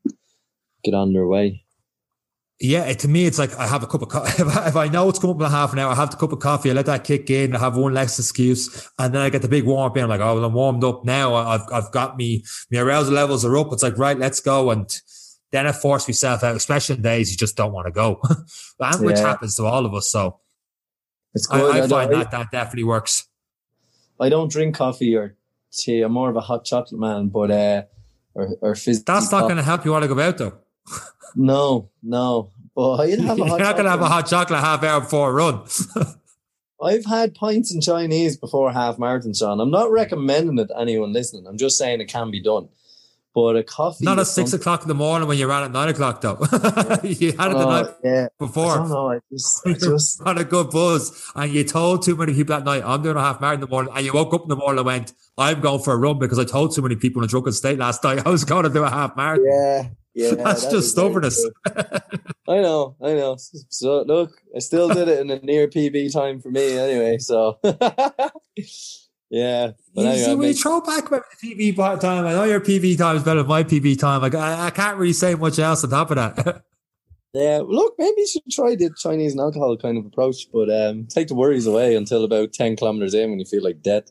get 0.83 0.95
on 0.95 1.13
their 1.13 1.27
way. 1.27 1.64
Yeah, 2.61 2.93
to 2.93 3.09
me, 3.09 3.27
it's 3.27 3.39
like 3.39 3.53
I 3.57 3.67
have 3.67 3.83
a 3.83 3.87
cup 3.87 4.03
of 4.03 4.09
coffee. 4.09 4.43
If 4.69 4.77
I 4.77 4.87
know 4.89 5.09
it's 5.09 5.19
coming 5.19 5.37
up 5.37 5.43
in 5.43 5.51
half 5.51 5.73
an 5.73 5.81
hour, 5.81 5.91
I 5.91 5.97
have 5.97 6.13
the 6.13 6.17
cup 6.17 6.33
of 6.33 6.39
coffee. 6.39 6.71
I 6.71 6.75
let 6.75 6.87
that 6.87 7.03
kick 7.03 7.29
in. 7.29 7.55
I 7.55 7.59
have 7.59 7.77
one 7.77 7.93
less 7.95 8.19
excuse, 8.19 8.89
and 8.99 9.13
then 9.13 9.23
I 9.23 9.29
get 9.29 9.43
the 9.43 9.49
big 9.49 9.65
warm 9.65 9.91
up. 9.91 9.99
I'm 9.99 10.09
like, 10.09 10.21
oh, 10.21 10.37
well, 10.37 10.45
I'm 10.45 10.53
warmed 10.55 10.85
up 10.85 11.05
now. 11.05 11.35
I've 11.35 11.63
I've 11.73 11.91
got 11.91 12.17
me. 12.17 12.45
My 12.71 12.79
arousal 12.79 13.13
levels 13.15 13.45
are 13.45 13.57
up. 13.57 13.73
It's 13.73 13.83
like 13.83 13.99
right, 13.99 14.17
let's 14.17 14.39
go. 14.41 14.71
And 14.71 14.89
then 15.51 15.67
I 15.67 15.73
force 15.73 16.09
myself 16.09 16.45
out, 16.45 16.55
especially 16.55 16.97
in 16.97 17.03
days 17.03 17.31
you 17.33 17.37
just 17.37 17.57
don't 17.57 17.73
want 17.73 17.87
to 17.87 17.93
go, 17.93 18.21
and 18.81 19.05
which 19.05 19.17
Yeah. 19.17 19.27
happens 19.27 19.57
to 19.57 19.65
all 19.65 19.85
of 19.85 19.93
us. 19.93 20.09
So 20.11 20.39
It's 21.35 21.51
I, 21.51 21.59
good. 21.59 21.75
I 21.75 21.79
I, 21.85 21.89
find 21.89 22.13
that 22.13 22.31
that 22.31 22.51
definitely 22.53 22.85
works. 22.85 23.27
I, 24.21 24.27
I 24.27 24.29
don't 24.29 24.51
drink 24.51 24.77
coffee 24.77 25.17
or 25.17 25.37
tea. 25.73 26.03
I'm 26.03 26.13
more 26.13 26.31
of 26.31 26.37
a 26.37 26.41
hot 26.41 26.65
chocolate 26.65 27.01
man, 27.01 27.29
but 27.29 27.51
uh, 27.51 27.83
or 28.35 28.57
or 28.61 28.75
fizzy. 28.77 29.03
That's 29.05 29.33
not 29.33 29.43
going 29.43 29.57
to 29.57 29.63
help 29.65 29.85
you 29.85 29.91
want 29.91 30.05
to 30.05 30.09
go 30.09 30.21
out 30.21 30.39
though. 30.39 30.59
No, 31.37 31.91
no. 32.03 32.51
But 32.75 32.97
I'd 33.01 33.19
have 33.21 33.39
a 33.39 33.45
You're 33.47 33.59
not 33.59 33.73
going 33.75 33.85
to 33.85 33.91
have 33.91 34.01
a 34.01 34.09
hot 34.09 34.27
chocolate 34.27 34.61
half 34.61 34.83
hour 34.83 35.01
before 35.01 35.31
a 35.31 35.33
run. 35.33 35.63
I've 36.83 37.05
had 37.07 37.35
pints 37.35 37.73
in 37.75 37.81
Chinese 37.81 38.37
before 38.37 38.71
half 38.73 38.99
marathon, 38.99 39.33
Sean. 39.33 39.61
I'm 39.61 39.71
not 39.71 39.91
recommending 39.91 40.59
it 40.59 40.67
to 40.69 40.79
anyone 40.79 41.13
listening. 41.13 41.47
I'm 41.47 41.57
just 41.57 41.79
saying 41.79 42.01
it 42.01 42.07
can 42.09 42.31
be 42.31 42.43
done. 42.43 42.69
But 43.35 43.57
a 43.57 43.65
coffee. 43.65 44.05
not 44.05 44.19
at 44.21 44.27
six 44.29 44.51
something- 44.51 44.61
o'clock 44.63 44.83
in 44.83 44.89
the 44.89 44.95
morning 44.95 45.27
when 45.27 45.37
you 45.39 45.49
ran 45.49 45.65
at 45.65 45.73
nine 45.73 45.89
o'clock 45.89 46.21
though. 46.21 46.39
you 47.03 47.33
had 47.33 47.51
it 47.51 47.55
the 47.55 47.67
Oh, 47.67 47.83
night 47.83 47.95
yeah. 48.05 48.27
I 48.27 48.29
before. 48.45 48.77
don't 48.77 48.89
know. 48.91 49.11
I 49.11 49.19
just, 49.33 49.67
I 49.67 49.73
just 49.73 50.23
on 50.23 50.39
a 50.39 50.45
good 50.45 50.71
buzz 50.71 51.33
and 51.35 51.53
you 51.53 51.65
told 51.65 52.03
too 52.05 52.15
many 52.15 52.33
people 52.33 52.55
that 52.57 52.65
night, 52.65 52.83
I'm 52.85 53.03
doing 53.03 53.17
a 53.17 53.21
half 53.21 53.41
marathon 53.41 53.55
in 53.55 53.61
the 53.63 53.67
morning, 53.73 53.93
and 53.97 54.07
you 54.07 54.13
woke 54.13 54.33
up 54.35 54.43
in 54.43 54.49
the 54.51 54.57
morning 54.57 54.79
and 54.79 54.87
went, 54.87 55.13
I'm 55.37 55.61
going 55.61 55.83
for 55.83 55.95
a 55.95 55.97
run 55.97 56.21
because 56.21 56.39
I 56.39 56.45
told 56.45 56.75
too 56.77 56.83
many 56.83 56.95
people 56.95 57.23
in 57.23 57.25
a 57.25 57.29
drunken 57.29 57.53
state 57.53 57.77
last 57.79 58.05
night 58.05 58.25
I 58.25 58.31
was 58.31 58.45
going 58.45 58.65
to 58.65 58.71
do 58.71 58.85
a 58.85 58.91
half 58.91 59.17
marathon. 59.17 59.47
yeah, 59.47 59.89
yeah. 60.15 60.35
That's 60.37 60.65
that 60.65 60.71
just 60.71 60.91
stubbornness. 60.93 61.45
I 62.49 62.61
know, 62.61 62.97
I 63.03 63.15
know. 63.15 63.37
So 63.69 64.03
look, 64.03 64.41
I 64.55 64.61
still 64.61 64.89
did 64.89 65.09
it 65.09 65.21
in 65.21 65.31
a 65.31 65.41
near 65.41 65.67
PB 65.67 66.13
time 66.13 66.41
for 66.41 66.51
me 66.51 66.79
anyway. 66.79 67.19
So 67.19 67.59
yeah, 69.31 69.73
but 69.95 70.03
You 70.03 70.09
anyway, 70.09 70.17
see, 70.25 70.35
when 70.35 70.49
you 70.49 70.55
throw 70.55 70.81
back 70.81 71.09
about 71.09 71.23
the 71.41 71.55
PB 71.55 71.77
time, 72.01 72.27
I 72.27 72.33
know 72.33 72.45
your 72.45 72.61
PB 72.61 72.99
time 72.99 73.17
is 73.17 73.25
better 73.25 73.41
than 73.41 73.49
my 73.49 73.65
PB 73.65 73.99
time. 73.99 74.23
Like, 74.23 74.35
I, 74.35 74.67
I 74.67 74.71
can't 74.71 74.97
really 74.99 75.13
say 75.13 75.35
much 75.35 75.59
else 75.59 75.83
on 75.83 75.91
top 75.91 76.11
of 76.11 76.17
that. 76.17 76.63
yeah. 77.33 77.61
Look, 77.65 77.95
maybe 77.99 78.15
you 78.19 78.27
should 78.27 78.43
try 78.51 78.77
the 78.77 78.91
Chinese 78.97 79.33
and 79.33 79.41
alcohol 79.41 79.77
kind 79.77 79.99
of 79.99 80.07
approach, 80.07 80.49
but 80.53 80.71
um, 80.71 81.07
take 81.07 81.29
the 81.29 81.35
worries 81.35 81.67
away 81.67 81.97
until 81.97 82.25
about 82.25 82.53
ten 82.53 82.77
kilometers 82.77 83.15
in 83.15 83.31
when 83.31 83.41
you 83.41 83.47
feel 83.47 83.65
like 83.65 83.83
death. 83.83 84.11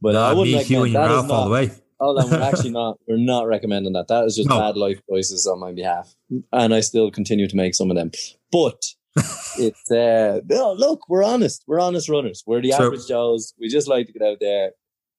But 0.00 0.14
uh, 0.14 0.20
I 0.20 0.32
wouldn't 0.32 0.46
me, 0.46 0.52
you, 0.52 0.58
recommend 0.58 0.84
and 0.84 0.92
your 0.92 1.02
Ralph 1.02 1.30
all 1.30 1.44
the 1.46 1.50
way. 1.50 1.70
Hold 2.00 2.18
on, 2.18 2.30
we're 2.30 2.42
actually 2.42 2.70
not. 2.82 2.98
We're 3.06 3.16
not 3.16 3.46
recommending 3.46 3.92
that. 3.94 4.08
That 4.08 4.24
is 4.24 4.36
just 4.36 4.48
No. 4.48 4.58
bad 4.58 4.76
life 4.76 5.00
choices 5.08 5.46
on 5.46 5.58
my 5.60 5.72
behalf, 5.72 6.14
and 6.52 6.74
I 6.74 6.80
still 6.80 7.10
continue 7.10 7.48
to 7.48 7.56
make 7.56 7.74
some 7.74 7.90
of 7.90 7.96
them. 7.96 8.10
But 8.52 8.82
it's 9.58 9.90
uh, 9.90 10.40
no, 10.48 10.72
look, 10.72 11.08
we're 11.08 11.24
honest. 11.24 11.64
We're 11.66 11.80
honest 11.80 12.08
runners. 12.08 12.44
We're 12.46 12.62
the 12.62 12.72
True. 12.76 12.86
average 12.86 13.06
Joes. 13.06 13.54
We 13.58 13.68
just 13.68 13.88
like 13.88 14.06
to 14.06 14.12
get 14.12 14.22
out 14.22 14.38
there. 14.40 14.72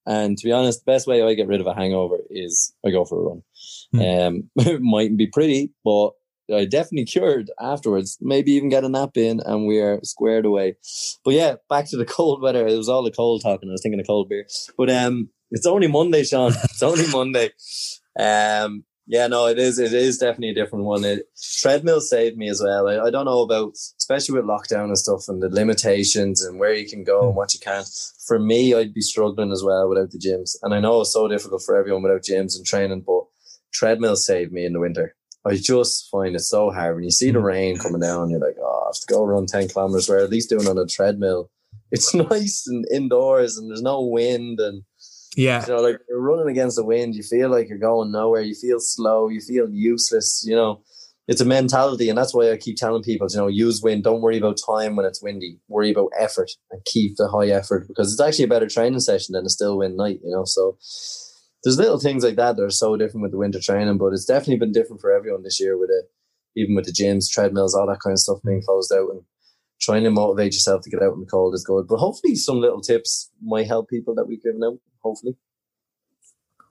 And 0.05 0.38
to 0.38 0.45
be 0.45 0.51
honest, 0.51 0.86
the 0.86 0.91
best 0.91 1.05
way 1.05 1.21
I 1.21 1.33
get 1.36 1.48
rid 1.48 1.62
of 1.62 1.67
a 1.67 1.74
hangover 1.75 2.17
is 2.31 2.74
I 2.86 2.89
go 2.89 3.05
for 3.05 3.19
a 3.19 3.27
run. 3.29 3.43
Hmm. 3.91 4.01
Um, 4.01 4.50
it 4.67 4.81
mightn't 4.81 5.17
be 5.19 5.27
pretty, 5.27 5.71
but 5.83 6.12
I 6.51 6.65
definitely 6.65 7.05
cured 7.05 7.51
afterwards. 7.59 8.17
Maybe 8.19 8.53
even 8.53 8.69
get 8.69 8.83
a 8.83 8.89
nap 8.89 9.17
in, 9.17 9.39
and 9.45 9.67
we 9.67 9.79
are 9.79 10.00
squared 10.03 10.45
away. 10.45 10.77
But 11.24 11.36
yeah, 11.36 11.55
back 11.69 11.88
to 11.89 11.98
the 11.98 12.05
cold 12.05 12.41
weather. 12.41 12.65
It 12.65 12.75
was 12.77 12.89
all 12.89 13.03
the 13.03 13.12
cold 13.12 13.43
talking. 13.43 13.69
I 13.69 13.74
was 13.74 13.83
thinking 13.83 14.00
of 14.00 14.07
cold 14.07 14.29
beer, 14.29 14.48
but 14.77 14.89
um, 14.89 15.29
it's 15.51 15.65
only 15.65 15.88
Monday, 15.88 16.24
Sean. 16.24 16.53
It's 16.63 16.84
only 16.84 17.08
Monday. 17.08 17.51
Um, 18.20 18.84
yeah, 19.10 19.25
no, 19.25 19.48
it 19.48 19.58
is. 19.58 19.79
It 19.79 19.91
is 19.91 20.20
definitely 20.20 20.51
a 20.51 20.53
different 20.53 20.86
one. 20.86 21.03
It, 21.03 21.27
treadmill 21.60 22.00
saved 22.00 22.38
me 22.38 22.48
as 22.48 22.62
well. 22.63 22.88
I, 22.88 23.08
I 23.08 23.10
don't 23.10 23.25
know 23.25 23.41
about, 23.41 23.74
especially 23.74 24.36
with 24.36 24.46
lockdown 24.46 24.85
and 24.85 24.98
stuff, 24.98 25.24
and 25.27 25.42
the 25.42 25.50
limitations 25.50 26.44
and 26.44 26.59
where 26.59 26.75
you 26.75 26.88
can 26.88 27.03
go 27.03 27.25
and 27.25 27.35
what 27.35 27.55
you 27.55 27.59
can't. 27.59 27.88
For 28.27 28.38
me, 28.38 28.75
I'd 28.75 28.94
be 28.94 29.01
struggling 29.01 29.51
as 29.51 29.64
well 29.64 29.90
without 29.90 30.12
the 30.12 30.20
gyms, 30.20 30.55
and 30.62 30.75
I 30.75 30.79
know 30.79 31.01
it's 31.01 31.12
so 31.12 31.27
difficult 31.27 31.64
for 31.66 31.75
everyone 31.75 32.03
without 32.03 32.22
gyms 32.22 32.55
and 32.55 32.64
training. 32.64 33.03
But 33.05 33.24
treadmill 33.74 34.16
saved 34.16 34.51
me 34.51 34.64
in 34.64 34.74
the 34.74 34.79
winter. 34.79 35.16
I 35.44 35.55
just 35.55 36.07
find 36.12 36.35
it 36.35 36.42
so 36.42 36.70
hard 36.70 36.94
when 36.94 37.03
you 37.03 37.12
see 37.12 37.31
the 37.31 37.40
rain 37.40 37.77
coming 37.77 38.01
down. 38.01 38.29
You're 38.29 38.40
like, 38.40 38.57
oh, 38.62 38.83
I 38.85 38.90
have 38.90 39.01
to 39.01 39.12
go 39.12 39.25
run 39.25 39.48
ten 39.48 39.70
kilometers. 39.70 40.07
Where 40.07 40.20
at 40.20 40.29
least 40.29 40.51
doing 40.51 40.68
on 40.68 40.77
a 40.77 40.85
treadmill, 40.85 41.50
it's 41.90 42.14
nice 42.29 42.66
and 42.68 42.85
indoors, 42.94 43.57
and 43.57 43.72
there's 43.72 43.81
no 43.81 44.05
wind 44.05 44.59
and 44.59 44.83
Yeah. 45.35 45.65
you 45.65 45.74
know, 45.74 45.81
like 45.81 46.00
you're 46.09 46.22
running 46.22 46.50
against 46.50 46.75
the 46.75 46.85
wind, 46.85 47.15
you 47.15 47.24
feel 47.24 47.50
like 47.50 47.70
you're 47.70 47.77
going 47.77 48.11
nowhere, 48.11 48.42
you 48.42 48.55
feel 48.55 48.79
slow, 48.79 49.29
you 49.29 49.42
feel 49.42 49.70
useless, 49.70 50.44
you 50.46 50.55
know. 50.55 50.81
It's 51.27 51.42
a 51.42 51.46
mentality, 51.46 52.09
and 52.09 52.18
that's 52.18 52.33
why 52.33 52.51
I 52.51 52.57
keep 52.57 52.75
telling 52.75 53.03
people, 53.03 53.27
you 53.29 53.37
know, 53.37 53.46
use 53.46 53.83
wind. 53.83 54.03
Don't 54.03 54.22
worry 54.22 54.39
about 54.39 54.57
time 54.65 54.96
when 54.96 55.05
it's 55.05 55.22
windy. 55.22 55.59
Worry 55.68 55.92
about 55.92 56.09
effort 56.18 56.50
and 56.72 56.83
keep 56.85 57.18
the 57.18 57.27
high 57.27 57.50
effort 57.50 57.87
because 57.87 58.11
it's 58.11 58.20
actually 58.20 58.46
a 58.46 58.48
better 58.48 58.68
training 58.68 59.00
session 59.01 59.33
than 59.33 59.46
a 59.46 59.50
still 59.50 59.77
wind 59.77 59.96
night, 59.96 60.22
you 60.24 60.31
know. 60.31 60.44
So 60.46 60.79
there's 61.63 61.77
little 61.77 62.00
things 62.00 62.24
like 62.24 62.35
that 62.37 62.55
that 62.55 62.63
are 62.63 62.72
so 62.72 62.98
different 62.98 63.22
with 63.22 63.31
the 63.31 63.37
winter 63.37 63.59
training, 63.61 64.00
but 64.00 64.13
it's 64.13 64.25
definitely 64.25 64.57
been 64.57 64.72
different 64.72 65.01
for 65.01 65.11
everyone 65.11 65.44
this 65.44 65.59
year 65.59 65.77
with 65.77 65.92
it, 65.92 66.05
even 66.59 66.75
with 66.75 66.85
the 66.85 66.92
gyms, 66.92 67.29
treadmills, 67.29 67.75
all 67.75 67.85
that 67.85 68.00
kind 68.03 68.13
of 68.13 68.20
stuff 68.20 68.39
being 68.44 68.61
hmm. 68.61 68.65
closed 68.65 68.92
out 68.92 69.11
and 69.11 69.22
trying 69.79 70.03
to 70.03 70.09
motivate 70.11 70.53
yourself 70.53 70.81
to 70.83 70.89
get 70.89 71.01
out 71.01 71.13
in 71.13 71.20
the 71.22 71.25
cold 71.25 71.53
is 71.53 71.63
good. 71.63 71.87
But 71.87 71.98
hopefully 71.98 72.35
some 72.35 72.59
little 72.59 72.81
tips 72.81 73.31
might 73.42 73.68
help 73.68 73.89
people 73.89 74.15
that 74.15 74.25
we've 74.27 74.44
given 74.44 74.61
out. 74.63 74.77
Hopefully. 75.01 75.35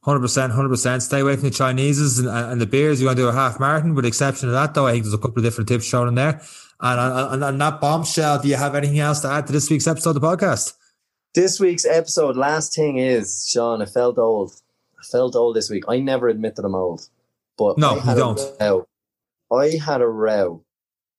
Hundred 0.05 0.21
percent, 0.21 0.53
hundred 0.53 0.68
percent. 0.71 1.03
Stay 1.03 1.21
away 1.21 1.35
from 1.35 1.44
the 1.44 1.51
Chineses 1.51 2.18
and, 2.21 2.29
and 2.29 2.61
the 2.61 2.66
beers. 2.66 3.01
You 3.01 3.07
want 3.07 3.16
to 3.18 3.25
do 3.25 3.29
a 3.29 3.33
half 3.33 3.59
marathon. 3.59 3.94
With 3.94 4.05
the 4.05 4.09
exception 4.09 4.49
of 4.49 4.55
that, 4.55 4.73
though, 4.75 4.87
I 4.87 4.92
think 4.92 5.05
there's 5.05 5.14
a 5.14 5.18
couple 5.18 5.38
of 5.38 5.44
different 5.44 5.68
tips 5.68 5.85
shown 5.85 6.07
in 6.09 6.14
there. 6.14 6.40
And 6.81 7.01
on, 7.01 7.42
on, 7.42 7.59
that 7.59 7.81
bombshell, 7.81 8.40
do 8.40 8.49
you 8.49 8.55
have 8.55 8.75
anything 8.77 9.01
else 9.01 9.21
to 9.21 9.29
add 9.29 9.47
to 9.49 9.53
this 9.53 9.68
week's 9.68 9.88
episode 9.88 10.11
of 10.11 10.21
the 10.23 10.27
podcast? 10.27 10.75
This 11.35 11.59
week's 11.59 11.85
episode, 11.85 12.37
last 12.37 12.75
thing 12.75 12.99
is, 12.99 13.47
Sean, 13.51 13.83
I 13.83 13.87
felt 13.87 14.16
old. 14.18 14.53
I 14.99 15.03
felt 15.11 15.35
old 15.35 15.57
this 15.57 15.68
week. 15.68 15.85
I 15.88 15.99
never 15.99 16.29
admit 16.29 16.55
that 16.57 16.64
I'm 16.64 16.75
old. 16.77 17.09
But 17.59 17.77
No, 17.79 17.99
I 17.99 18.12
you 18.12 18.16
don't. 18.18 18.40
row. 18.61 18.87
I 19.53 19.77
had 19.85 20.01
a 20.01 20.07
row 20.07 20.64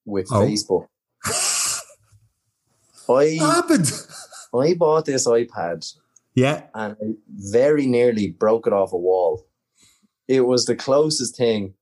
with 0.05 0.27
Oh. 0.31 0.45
Facebook. 0.45 0.87
I 3.09 3.37
happened? 3.37 3.91
I 4.53 4.73
bought 4.73 5.05
this 5.05 5.27
iPad 5.27 5.93
Yeah, 6.35 6.63
and 6.73 6.95
I 7.01 7.05
very 7.27 7.85
nearly 7.85 8.29
broke 8.29 8.67
it 8.67 8.73
off 8.73 8.93
a 8.93 8.97
wall. 8.97 9.45
It 10.27 10.41
was 10.41 10.65
the 10.65 10.75
closest 10.75 11.35
thing 11.35 11.73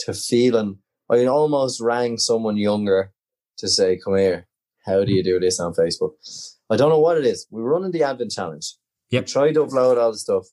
to 0.00 0.12
feeling. 0.12 0.78
I 1.10 1.24
almost 1.26 1.80
rang 1.80 2.18
someone 2.18 2.56
younger 2.56 3.12
to 3.58 3.68
say, 3.68 3.96
"Come 3.96 4.16
here, 4.16 4.46
how 4.84 5.04
do 5.04 5.12
you 5.12 5.22
do 5.22 5.40
this 5.40 5.60
on 5.60 5.74
Facebook?" 5.74 6.12
I 6.68 6.76
don't 6.76 6.90
know 6.90 7.00
what 7.00 7.18
it 7.18 7.24
is. 7.26 7.46
We're 7.50 7.62
running 7.62 7.92
the 7.92 8.02
Advent 8.02 8.32
challenge. 8.32 8.74
Yep. 9.10 9.24
We 9.24 9.32
tried 9.32 9.54
to 9.54 9.64
upload 9.64 9.98
all 9.98 10.12
the 10.12 10.18
stuff. 10.18 10.46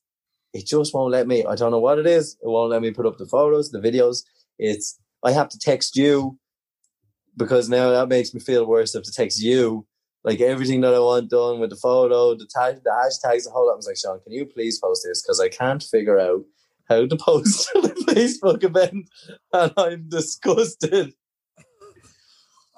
It 0.53 0.67
just 0.67 0.93
won't 0.93 1.11
let 1.11 1.27
me. 1.27 1.43
I 1.45 1.55
don't 1.55 1.71
know 1.71 1.79
what 1.79 1.97
it 1.97 2.05
is. 2.05 2.37
It 2.41 2.47
won't 2.47 2.69
let 2.69 2.81
me 2.81 2.91
put 2.91 3.07
up 3.07 3.17
the 3.17 3.25
photos, 3.25 3.71
the 3.71 3.79
videos. 3.79 4.23
It's 4.59 4.99
I 5.23 5.31
have 5.31 5.49
to 5.49 5.59
text 5.59 5.95
you 5.95 6.37
because 7.35 7.69
now 7.69 7.89
that 7.91 8.09
makes 8.09 8.33
me 8.33 8.39
feel 8.39 8.65
worse. 8.65 8.93
if 8.93 9.03
to 9.03 9.11
text 9.11 9.41
you 9.41 9.87
like 10.23 10.39
everything 10.39 10.81
that 10.81 10.93
I 10.93 10.99
want 10.99 11.29
done 11.29 11.59
with 11.59 11.69
the 11.69 11.75
photo, 11.75 12.35
the 12.35 12.47
tag, 12.49 12.81
the 12.83 12.89
hashtags, 12.89 13.43
the 13.43 13.51
whole 13.51 13.67
lot. 13.67 13.73
I 13.73 13.75
was 13.75 13.87
like, 13.87 13.97
Sean, 13.97 14.19
can 14.21 14.31
you 14.31 14.45
please 14.45 14.79
post 14.79 15.05
this? 15.07 15.21
Because 15.21 15.39
I 15.39 15.49
can't 15.49 15.83
figure 15.83 16.19
out 16.19 16.43
how 16.89 17.05
to 17.05 17.15
post 17.15 17.69
to 17.73 17.81
the 17.81 17.89
Facebook 18.13 18.63
event, 18.63 19.09
and 19.51 19.73
I'm 19.77 20.09
disgusted. 20.09 21.13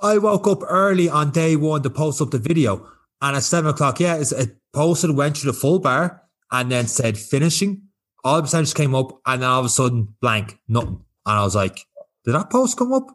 I 0.01 0.17
woke 0.17 0.47
up 0.47 0.59
early 0.67 1.09
on 1.09 1.31
day 1.31 1.55
one 1.55 1.81
to 1.83 1.89
post 1.89 2.21
up 2.21 2.31
the 2.31 2.39
video, 2.39 2.87
and 3.21 3.37
at 3.37 3.43
seven 3.43 3.69
o'clock, 3.69 3.99
yeah, 3.99 4.17
it 4.17 4.57
posted, 4.73 5.11
went 5.11 5.37
through 5.37 5.51
the 5.51 5.57
full 5.57 5.79
bar, 5.79 6.23
and 6.51 6.71
then 6.71 6.87
said 6.87 7.17
finishing. 7.17 7.83
All 8.23 8.37
the 8.37 8.43
percentages 8.43 8.73
came 8.73 8.95
up, 8.95 9.19
and 9.25 9.41
then 9.41 9.49
all 9.49 9.59
of 9.59 9.65
a 9.65 9.69
sudden, 9.69 10.15
blank, 10.19 10.59
nothing. 10.67 11.03
And 11.25 11.39
I 11.39 11.43
was 11.43 11.55
like, 11.55 11.85
"Did 12.23 12.33
that 12.33 12.49
post 12.49 12.77
come 12.77 12.91
up?" 12.91 13.07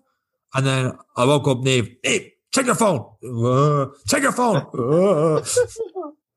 And 0.54 0.66
then 0.66 0.98
I 1.16 1.24
woke 1.24 1.48
up, 1.48 1.60
Nave, 1.60 1.96
Nave, 2.04 2.30
check 2.52 2.66
your 2.66 2.74
phone, 2.74 3.06
Uh, 3.22 3.86
check 4.06 4.22
your 4.22 4.32
phone. 4.32 4.56
Uh, 4.56 5.44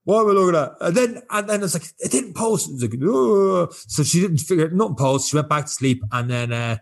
what 0.05 0.21
am 0.21 0.29
I 0.29 0.31
looking 0.33 0.59
at? 0.59 0.71
And 0.81 0.97
then, 0.97 1.21
and 1.29 1.49
then 1.49 1.63
it's 1.63 1.73
like, 1.73 1.85
it 1.99 2.11
didn't 2.11 2.35
post. 2.35 2.69
It 2.69 2.81
like, 2.81 2.93
"Uh." 3.01 3.67
so 3.87 4.03
she 4.03 4.21
didn't 4.21 4.39
figure 4.39 4.69
nothing 4.69 4.95
post. 4.95 5.29
She 5.29 5.37
went 5.37 5.49
back 5.49 5.65
to 5.65 5.71
sleep, 5.71 6.03
and 6.11 6.29
then. 6.29 6.51
uh 6.53 6.77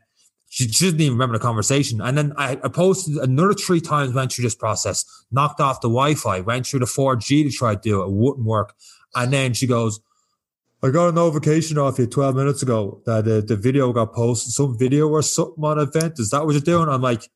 she, 0.53 0.67
she 0.67 0.83
didn't 0.87 0.99
even 0.99 1.13
remember 1.13 1.37
the 1.37 1.41
conversation. 1.41 2.01
And 2.01 2.17
then 2.17 2.33
I, 2.37 2.59
I 2.61 2.67
posted 2.67 3.15
another 3.15 3.53
three 3.53 3.79
times, 3.79 4.13
went 4.13 4.33
through 4.33 4.43
this 4.43 4.53
process, 4.53 5.05
knocked 5.31 5.61
off 5.61 5.79
the 5.79 5.87
Wi 5.87 6.13
Fi, 6.15 6.41
went 6.41 6.67
through 6.67 6.81
the 6.81 6.85
4G 6.87 7.43
to 7.45 7.51
try 7.51 7.73
to 7.73 7.79
do 7.81 8.01
it. 8.01 8.07
It 8.07 8.11
wouldn't 8.11 8.45
work. 8.45 8.75
And 9.15 9.31
then 9.31 9.53
she 9.53 9.65
goes, 9.65 10.01
I 10.83 10.89
got 10.89 11.07
a 11.07 11.11
notification 11.13 11.77
off 11.77 11.99
you 11.99 12.05
12 12.05 12.35
minutes 12.35 12.61
ago 12.63 13.01
that 13.05 13.25
uh, 13.25 13.39
the 13.47 13.55
video 13.55 13.93
got 13.93 14.11
posted, 14.13 14.51
some 14.51 14.77
video 14.77 15.07
or 15.07 15.21
something 15.21 15.63
on 15.63 15.79
event. 15.79 16.19
Is 16.19 16.31
that 16.31 16.45
what 16.45 16.51
you're 16.51 16.59
doing? 16.59 16.89
I'm 16.89 17.01
like, 17.01 17.29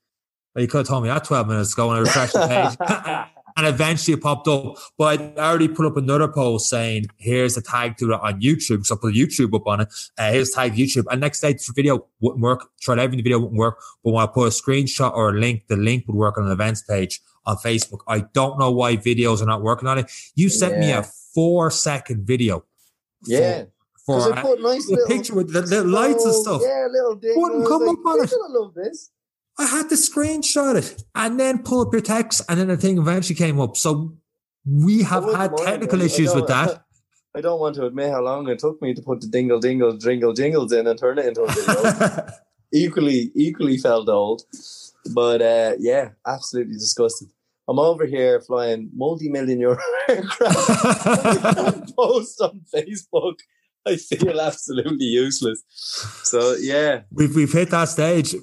you 0.62 0.68
could 0.68 0.80
have 0.80 0.88
told 0.88 1.04
me 1.04 1.10
that 1.10 1.24
12 1.24 1.48
minutes 1.48 1.74
ago 1.74 1.88
when 1.88 1.98
I 1.98 2.00
refreshed 2.00 2.34
the 2.34 2.48
page. 2.48 3.28
and 3.58 3.66
eventually 3.66 4.14
it 4.16 4.22
popped 4.22 4.48
up. 4.48 4.76
But 4.98 5.38
I 5.38 5.50
already 5.50 5.68
put 5.68 5.86
up 5.86 5.98
another 5.98 6.28
post 6.28 6.70
saying, 6.70 7.08
"Here's 7.18 7.58
a 7.58 7.62
tag 7.62 7.98
to 7.98 8.12
it 8.12 8.20
on 8.22 8.42
YouTube." 8.42 8.86
So 8.86 8.96
I 8.96 8.98
put 9.00 9.14
YouTube 9.14 9.54
up 9.56 9.68
on 9.68 9.82
it. 9.82 9.94
Uh, 10.18 10.32
here's 10.32 10.52
tag 10.52 10.74
YouTube. 10.74 11.06
And 11.12 11.22
next 11.22 11.42
day, 11.42 11.54
the 11.54 11.74
video 11.76 12.06
wouldn't 12.20 12.42
work. 12.42 12.68
Tried 12.82 13.00
everything, 13.00 13.18
the 13.18 13.24
video 13.24 13.40
wouldn't 13.40 13.58
work. 13.58 13.80
But 14.04 14.12
when 14.12 14.24
I 14.24 14.28
put 14.28 14.48
a 14.48 14.50
screenshot 14.50 15.14
or 15.14 15.30
a 15.30 15.40
link, 15.40 15.68
the 15.68 15.78
link 15.78 16.08
would 16.08 16.16
work 16.16 16.38
on 16.38 16.46
an 16.46 16.52
events 16.52 16.82
page 16.82 17.22
on 17.46 17.58
Facebook. 17.58 18.00
I 18.08 18.22
don't 18.34 18.60
know 18.60 18.72
why 18.72 18.98
videos 18.98 19.42
are 19.42 19.46
not 19.46 19.62
working 19.62 19.88
on 19.88 20.00
it. 20.00 20.12
You 20.36 20.50
sent 20.50 20.74
yeah. 20.74 20.80
me 20.80 20.92
a 20.92 21.04
four 21.04 21.72
second 21.72 22.26
video. 22.26 22.66
Yeah. 23.26 23.66
For, 24.06 24.22
for 24.22 24.36
put 24.36 24.62
nice 24.62 24.88
little, 24.88 25.08
picture 25.08 25.34
with 25.34 25.52
the, 25.52 25.62
the 25.62 25.84
lights 25.84 26.24
and 26.26 26.36
stuff. 26.36 26.62
Yeah, 26.64 26.88
little 26.92 27.16
ding. 27.16 27.34
Wouldn't 27.36 27.68
come 27.68 27.88
like, 27.88 27.98
up 27.98 28.06
on 28.06 28.24
it. 28.24 28.32
I 28.32 28.48
love 28.50 28.74
this. 28.76 29.10
I 29.58 29.66
had 29.66 29.90
to 29.90 29.96
screenshot 29.96 30.76
it 30.76 31.04
and 31.14 31.40
then 31.40 31.64
pull 31.64 31.82
up 31.82 31.94
your 31.94 32.02
text, 32.02 32.42
and 32.50 32.60
then 32.60 32.68
the 32.68 32.78
thing 32.78 32.98
eventually 32.98 33.36
came 33.36 33.60
up. 33.60 33.78
So 33.78 34.18
we 34.66 35.04
have 35.04 35.24
had 35.34 35.56
technical 35.58 36.02
issues 36.02 36.34
with 36.36 36.48
that. 36.48 36.84
I 37.36 37.42
don't 37.42 37.60
want 37.60 37.76
to 37.76 37.86
admit 37.86 38.12
how 38.12 38.22
long 38.22 38.48
it 38.50 38.60
took 38.60 38.82
me 38.82 38.94
to 38.94 39.02
put 39.02 39.20
the 39.20 39.28
dingle 39.28 39.60
dingle 39.60 39.98
jingle 39.98 40.34
jingles 40.34 40.72
in 40.72 40.88
and 40.88 40.98
turn 40.98 41.20
it 41.20 41.26
into 41.26 41.44
a 41.44 41.52
video. 41.52 42.28
equally, 42.74 43.32
equally 43.36 43.78
felt 43.78 44.08
old. 44.08 44.44
But 45.14 45.42
uh, 45.42 45.74
yeah, 45.80 46.10
absolutely 46.26 46.76
disgusted. 46.76 47.30
I'm 47.68 47.80
over 47.80 48.06
here 48.06 48.42
flying 48.42 48.90
multi-million 48.96 49.60
euro 49.60 49.78
aircraft. 50.10 51.96
post 51.96 52.40
on 52.42 52.62
Facebook 52.74 53.36
I 53.88 53.98
feel 53.98 54.42
absolutely 54.42 55.06
useless. 55.06 55.64
So 56.24 56.56
yeah, 56.60 57.02
we've 57.12 57.36
we've 57.36 57.52
hit 57.52 57.70
that 57.70 57.86
stage. 57.86 58.34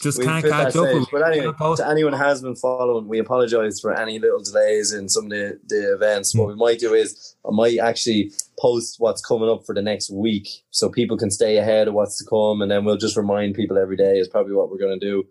Just 0.00 0.18
we've 0.18 0.26
can't 0.26 0.44
catch 0.44 0.76
up. 0.76 0.88
Stage. 0.88 1.06
But 1.10 1.22
anyway, 1.26 1.52
to 1.76 1.88
anyone 1.88 2.12
who 2.12 2.18
has 2.18 2.42
been 2.42 2.54
following, 2.54 3.08
we 3.08 3.18
apologise 3.18 3.80
for 3.80 3.92
any 3.92 4.20
little 4.20 4.40
delays 4.40 4.92
in 4.92 5.08
some 5.08 5.24
of 5.24 5.30
the, 5.30 5.58
the 5.66 5.94
events. 5.94 6.32
Mm. 6.32 6.38
What 6.38 6.48
we 6.48 6.54
might 6.54 6.78
do 6.78 6.94
is 6.94 7.34
I 7.44 7.50
might 7.50 7.78
actually 7.78 8.30
post 8.60 8.96
what's 8.98 9.20
coming 9.20 9.48
up 9.48 9.66
for 9.66 9.74
the 9.74 9.82
next 9.82 10.10
week, 10.10 10.48
so 10.70 10.88
people 10.88 11.16
can 11.16 11.30
stay 11.30 11.56
ahead 11.56 11.88
of 11.88 11.94
what's 11.94 12.16
to 12.18 12.30
come, 12.30 12.62
and 12.62 12.70
then 12.70 12.84
we'll 12.84 12.96
just 12.96 13.16
remind 13.16 13.56
people 13.56 13.78
every 13.78 13.96
day 13.96 14.18
is 14.18 14.28
probably 14.28 14.54
what 14.54 14.70
we're 14.70 14.78
going 14.78 14.98
to 14.98 15.06
do. 15.06 15.24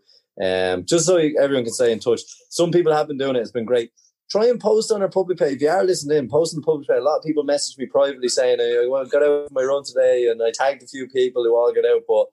Um, 0.43 0.83
just 0.85 1.05
so 1.05 1.15
everyone 1.15 1.63
can 1.63 1.73
stay 1.73 1.91
in 1.93 1.99
touch. 1.99 2.21
Some 2.49 2.71
people 2.71 2.91
have 2.91 3.07
been 3.07 3.17
doing 3.17 3.37
it; 3.37 3.39
it's 3.39 3.51
been 3.51 3.65
great 3.65 3.91
try 4.29 4.47
and 4.47 4.59
post 4.59 4.91
on 4.91 5.01
our 5.01 5.09
public 5.09 5.37
page. 5.37 5.55
If 5.55 5.61
you 5.61 5.69
are 5.69 5.83
listening 5.83 6.17
in, 6.17 6.29
post 6.29 6.53
on 6.53 6.61
the 6.61 6.65
public 6.65 6.87
page. 6.87 6.97
A 6.99 7.03
lot 7.03 7.17
of 7.17 7.23
people 7.23 7.43
message 7.43 7.77
me 7.77 7.85
privately 7.85 8.29
saying, 8.29 8.59
I 8.59 8.87
want 8.87 9.11
got 9.11 9.23
out 9.23 9.47
for 9.47 9.53
my 9.53 9.63
run 9.63 9.83
today 9.83 10.27
and 10.29 10.41
I 10.41 10.51
tagged 10.51 10.83
a 10.83 10.87
few 10.87 11.07
people 11.07 11.43
who 11.43 11.55
all 11.55 11.73
got 11.73 11.85
out, 11.85 12.01
but 12.07 12.27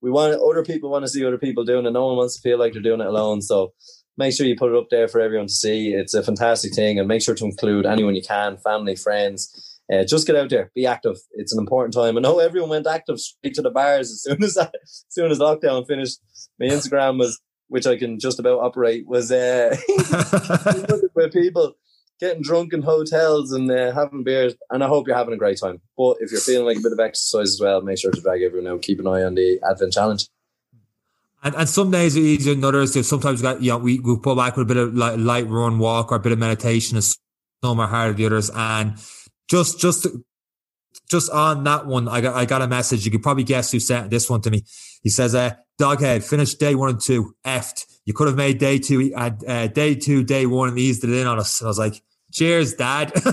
we 0.00 0.10
want 0.10 0.34
other 0.34 0.64
people 0.64 0.90
want 0.90 1.04
to 1.04 1.08
see 1.08 1.24
other 1.24 1.38
people 1.38 1.64
doing 1.64 1.86
it. 1.86 1.90
No 1.90 2.06
one 2.06 2.16
wants 2.16 2.36
to 2.36 2.42
feel 2.42 2.58
like 2.58 2.72
they're 2.72 2.82
doing 2.82 3.00
it 3.00 3.06
alone. 3.06 3.42
So 3.42 3.72
make 4.16 4.34
sure 4.34 4.46
you 4.46 4.56
put 4.56 4.72
it 4.72 4.78
up 4.78 4.88
there 4.90 5.08
for 5.08 5.20
everyone 5.20 5.46
to 5.46 5.52
see. 5.52 5.92
It's 5.92 6.14
a 6.14 6.22
fantastic 6.22 6.74
thing 6.74 6.98
and 6.98 7.08
make 7.08 7.22
sure 7.22 7.34
to 7.34 7.44
include 7.44 7.86
anyone 7.86 8.14
you 8.14 8.22
can, 8.22 8.58
family, 8.58 8.96
friends. 8.96 9.78
Uh, 9.90 10.04
just 10.04 10.26
get 10.26 10.36
out 10.36 10.50
there, 10.50 10.70
be 10.74 10.84
active. 10.84 11.16
It's 11.32 11.52
an 11.52 11.58
important 11.58 11.94
time. 11.94 12.18
I 12.18 12.20
know 12.20 12.40
everyone 12.40 12.68
went 12.68 12.86
active 12.86 13.18
straight 13.18 13.54
to 13.54 13.62
the 13.62 13.70
bars 13.70 14.10
as 14.10 14.22
soon 14.22 14.42
as 14.42 14.54
that, 14.54 14.74
as 14.82 15.04
soon 15.08 15.30
as 15.30 15.38
lockdown 15.38 15.86
finished. 15.86 16.18
My 16.60 16.66
Instagram 16.66 17.18
was 17.18 17.40
which 17.68 17.86
I 17.86 17.96
can 17.96 18.18
just 18.18 18.38
about 18.38 18.60
operate, 18.60 19.06
was 19.06 19.30
uh, 19.30 19.76
with 21.14 21.32
people 21.32 21.76
getting 22.20 22.42
drunk 22.42 22.72
in 22.72 22.82
hotels 22.82 23.52
and 23.52 23.70
uh, 23.70 23.92
having 23.92 24.24
beers. 24.24 24.54
And 24.70 24.82
I 24.82 24.88
hope 24.88 25.06
you're 25.06 25.16
having 25.16 25.34
a 25.34 25.38
great 25.38 25.58
time. 25.58 25.80
But 25.96 26.16
if 26.20 26.32
you're 26.32 26.40
feeling 26.40 26.66
like 26.66 26.78
a 26.78 26.80
bit 26.80 26.92
of 26.92 27.00
exercise 27.00 27.54
as 27.54 27.60
well, 27.60 27.80
make 27.80 27.98
sure 27.98 28.10
to 28.10 28.20
drag 28.20 28.42
everyone 28.42 28.70
out. 28.70 28.82
Keep 28.82 29.00
an 29.00 29.06
eye 29.06 29.22
on 29.22 29.34
the 29.34 29.60
Advent 29.68 29.92
Challenge. 29.92 30.26
And, 31.42 31.54
and 31.54 31.68
some 31.68 31.92
days 31.92 32.16
are 32.16 32.20
easier 32.20 32.54
than 32.54 32.64
others. 32.64 32.94
So 32.94 33.02
sometimes 33.02 33.40
we 33.40 33.42
got, 33.44 33.62
you 33.62 33.70
know, 33.70 33.78
we, 33.78 34.00
we 34.00 34.18
pull 34.18 34.34
back 34.34 34.56
with 34.56 34.68
a 34.68 34.74
bit 34.74 34.76
of 34.76 34.94
light, 34.94 35.18
light 35.18 35.46
run, 35.46 35.78
walk, 35.78 36.10
or 36.10 36.16
a 36.16 36.20
bit 36.20 36.32
of 36.32 36.38
meditation. 36.38 37.00
Some 37.00 37.78
are 37.78 37.86
harder 37.86 38.12
than 38.12 38.16
the 38.16 38.26
others. 38.26 38.50
And 38.52 38.94
just, 39.48 39.78
just, 39.78 40.08
just 41.08 41.30
on 41.30 41.62
that 41.64 41.86
one, 41.86 42.08
I 42.08 42.20
got, 42.20 42.34
I 42.34 42.44
got 42.44 42.62
a 42.62 42.66
message. 42.66 43.04
You 43.04 43.12
could 43.12 43.22
probably 43.22 43.44
guess 43.44 43.70
who 43.70 43.78
sent 43.78 44.10
this 44.10 44.28
one 44.28 44.40
to 44.42 44.50
me. 44.50 44.64
He 45.02 45.10
says, 45.10 45.36
uh, 45.36 45.52
Doghead 45.80 46.28
finished 46.28 46.58
day 46.58 46.74
one 46.74 46.90
and 46.90 47.00
two, 47.00 47.34
effed. 47.44 47.86
You 48.04 48.12
could 48.14 48.26
have 48.26 48.36
made 48.36 48.58
day 48.58 48.78
two, 48.78 49.12
uh, 49.14 49.30
uh, 49.46 49.66
day 49.68 49.94
two, 49.94 50.24
day 50.24 50.46
one, 50.46 50.70
and 50.70 50.78
eased 50.78 51.04
it 51.04 51.10
in 51.10 51.26
on 51.26 51.38
us. 51.38 51.60
And 51.60 51.66
I 51.66 51.70
was 51.70 51.78
like, 51.78 52.02
cheers, 52.32 52.74
dad. 52.74 53.12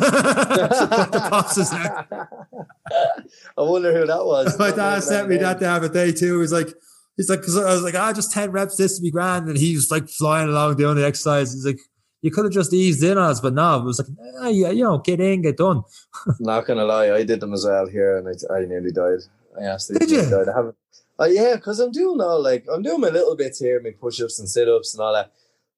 I 3.57 3.61
wonder 3.61 3.93
who 3.93 4.05
that 4.05 4.25
was. 4.25 4.57
My 4.59 4.71
dad 4.71 5.01
sent 5.03 5.29
me 5.29 5.37
that 5.37 5.59
to 5.59 5.67
have 5.67 5.83
a 5.83 5.89
day 5.89 6.11
two. 6.11 6.33
He 6.33 6.39
was 6.39 6.51
like, 6.51 6.69
he's 7.17 7.29
like, 7.29 7.41
cause 7.41 7.57
I 7.57 7.73
was 7.73 7.83
like, 7.83 7.95
ah, 7.95 8.13
just 8.13 8.31
10 8.31 8.51
reps, 8.51 8.77
this 8.77 8.97
to 8.97 9.01
be 9.01 9.11
grand. 9.11 9.47
And 9.47 9.57
he 9.57 9.75
was 9.75 9.89
like 9.89 10.07
flying 10.07 10.49
along 10.49 10.75
doing 10.75 10.95
the 10.95 11.05
exercise. 11.05 11.53
He's 11.53 11.65
like, 11.65 11.79
you 12.21 12.31
could 12.31 12.45
have 12.45 12.53
just 12.53 12.73
eased 12.73 13.03
in 13.03 13.17
on 13.17 13.29
us, 13.29 13.39
but 13.39 13.53
no, 13.53 13.79
it 13.79 13.83
was 13.83 13.99
like, 13.99 14.07
ah, 14.41 14.47
yeah, 14.47 14.71
you 14.71 14.83
know, 14.83 14.97
get 14.97 15.19
in, 15.19 15.41
get 15.41 15.57
done. 15.57 15.83
Not 16.39 16.65
gonna 16.65 16.83
lie, 16.83 17.11
I 17.11 17.23
did 17.23 17.39
them 17.39 17.53
as 17.53 17.65
well 17.65 17.87
here, 17.87 18.17
and 18.17 18.27
I, 18.27 18.55
I 18.55 18.65
nearly 18.65 18.91
died. 18.91 19.19
I 19.59 19.65
asked, 19.65 19.93
did 19.93 20.09
you? 20.09 20.27
Died. 20.27 20.49
I 20.49 20.55
haven't. 20.57 20.75
Oh 21.17 21.25
yeah, 21.25 21.55
because 21.55 21.79
I'm 21.79 21.91
doing 21.91 22.19
all 22.19 22.41
like 22.41 22.65
I'm 22.71 22.81
doing 22.81 23.01
my 23.01 23.09
little 23.09 23.35
bits 23.35 23.59
here, 23.59 23.81
my 23.81 23.91
push-ups 23.91 24.39
and 24.39 24.49
sit-ups 24.49 24.93
and 24.93 25.01
all 25.01 25.13
that. 25.13 25.31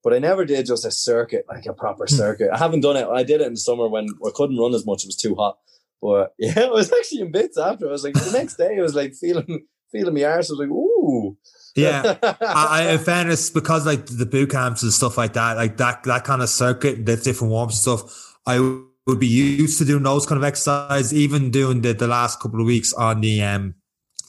But 0.04 0.14
I 0.14 0.20
never 0.20 0.46
did 0.46 0.66
just 0.66 0.86
a 0.86 0.92
circuit, 0.92 1.46
like 1.50 1.66
a 1.66 1.74
proper 1.74 2.06
hmm. 2.06 2.16
circuit. 2.16 2.50
I 2.52 2.58
haven't 2.58 2.82
done 2.82 2.98
it. 2.98 3.08
I 3.08 3.24
did 3.24 3.42
it 3.42 3.48
in 3.48 3.54
the 3.54 3.60
summer 3.60 3.88
when 3.88 4.08
I 4.26 4.30
couldn't 4.34 4.58
run 4.58 4.74
as 4.74 4.86
much; 4.86 5.04
it 5.04 5.08
was 5.08 5.16
too 5.16 5.36
hot. 5.36 5.58
But 6.02 6.34
yeah, 6.40 6.62
I 6.62 6.70
was 6.70 6.92
actually 6.92 7.22
in 7.22 7.32
bits 7.32 7.58
after. 7.58 7.88
I 7.88 7.92
was 7.92 8.04
like 8.04 8.14
the 8.14 8.32
next 8.32 8.56
day, 8.56 8.78
I 8.78 8.82
was 8.82 8.96
like 8.96 9.14
feeling 9.14 9.66
feeling 9.92 10.14
my 10.14 10.24
arse. 10.24 10.50
I 10.50 10.54
was 10.54 10.60
like, 10.60 10.70
ooh. 10.70 11.38
Yeah, 11.76 12.18
I, 12.42 12.90
in 12.94 12.98
fairness, 12.98 13.52
because 13.52 13.86
like 13.86 14.08
the 14.08 14.26
boot 14.26 14.50
camps 14.50 14.82
and 14.82 14.92
stuff 14.92 15.16
like 15.16 15.34
that, 15.34 15.58
like 15.58 15.78
that 15.78 16.04
that 16.06 16.24
kind 16.24 16.42
of 16.42 16.50
circuit, 16.50 17.06
the 17.06 17.16
different 17.18 17.52
warm 17.52 17.70
stuff, 17.70 18.36
I 18.48 18.60
would 19.06 19.20
be 19.20 19.28
used 19.28 19.78
to 19.78 19.86
doing 19.86 20.02
those 20.02 20.26
kind 20.26 20.38
of 20.40 20.44
exercise, 20.44 21.14
even 21.14 21.52
doing 21.52 21.82
the, 21.82 21.94
the 21.94 22.08
last 22.08 22.40
couple 22.40 22.60
of 22.60 22.66
weeks 22.66 22.94
on 22.94 23.22
the 23.22 23.44
um 23.44 23.76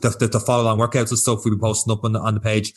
the, 0.00 0.10
the, 0.10 0.28
the 0.28 0.40
follow 0.40 0.66
on 0.66 0.78
workouts 0.78 1.10
and 1.10 1.18
stuff 1.18 1.44
we've 1.44 1.52
been 1.52 1.60
posting 1.60 1.92
up 1.92 2.04
on 2.04 2.12
the, 2.12 2.20
on 2.20 2.34
the 2.34 2.40
page. 2.40 2.72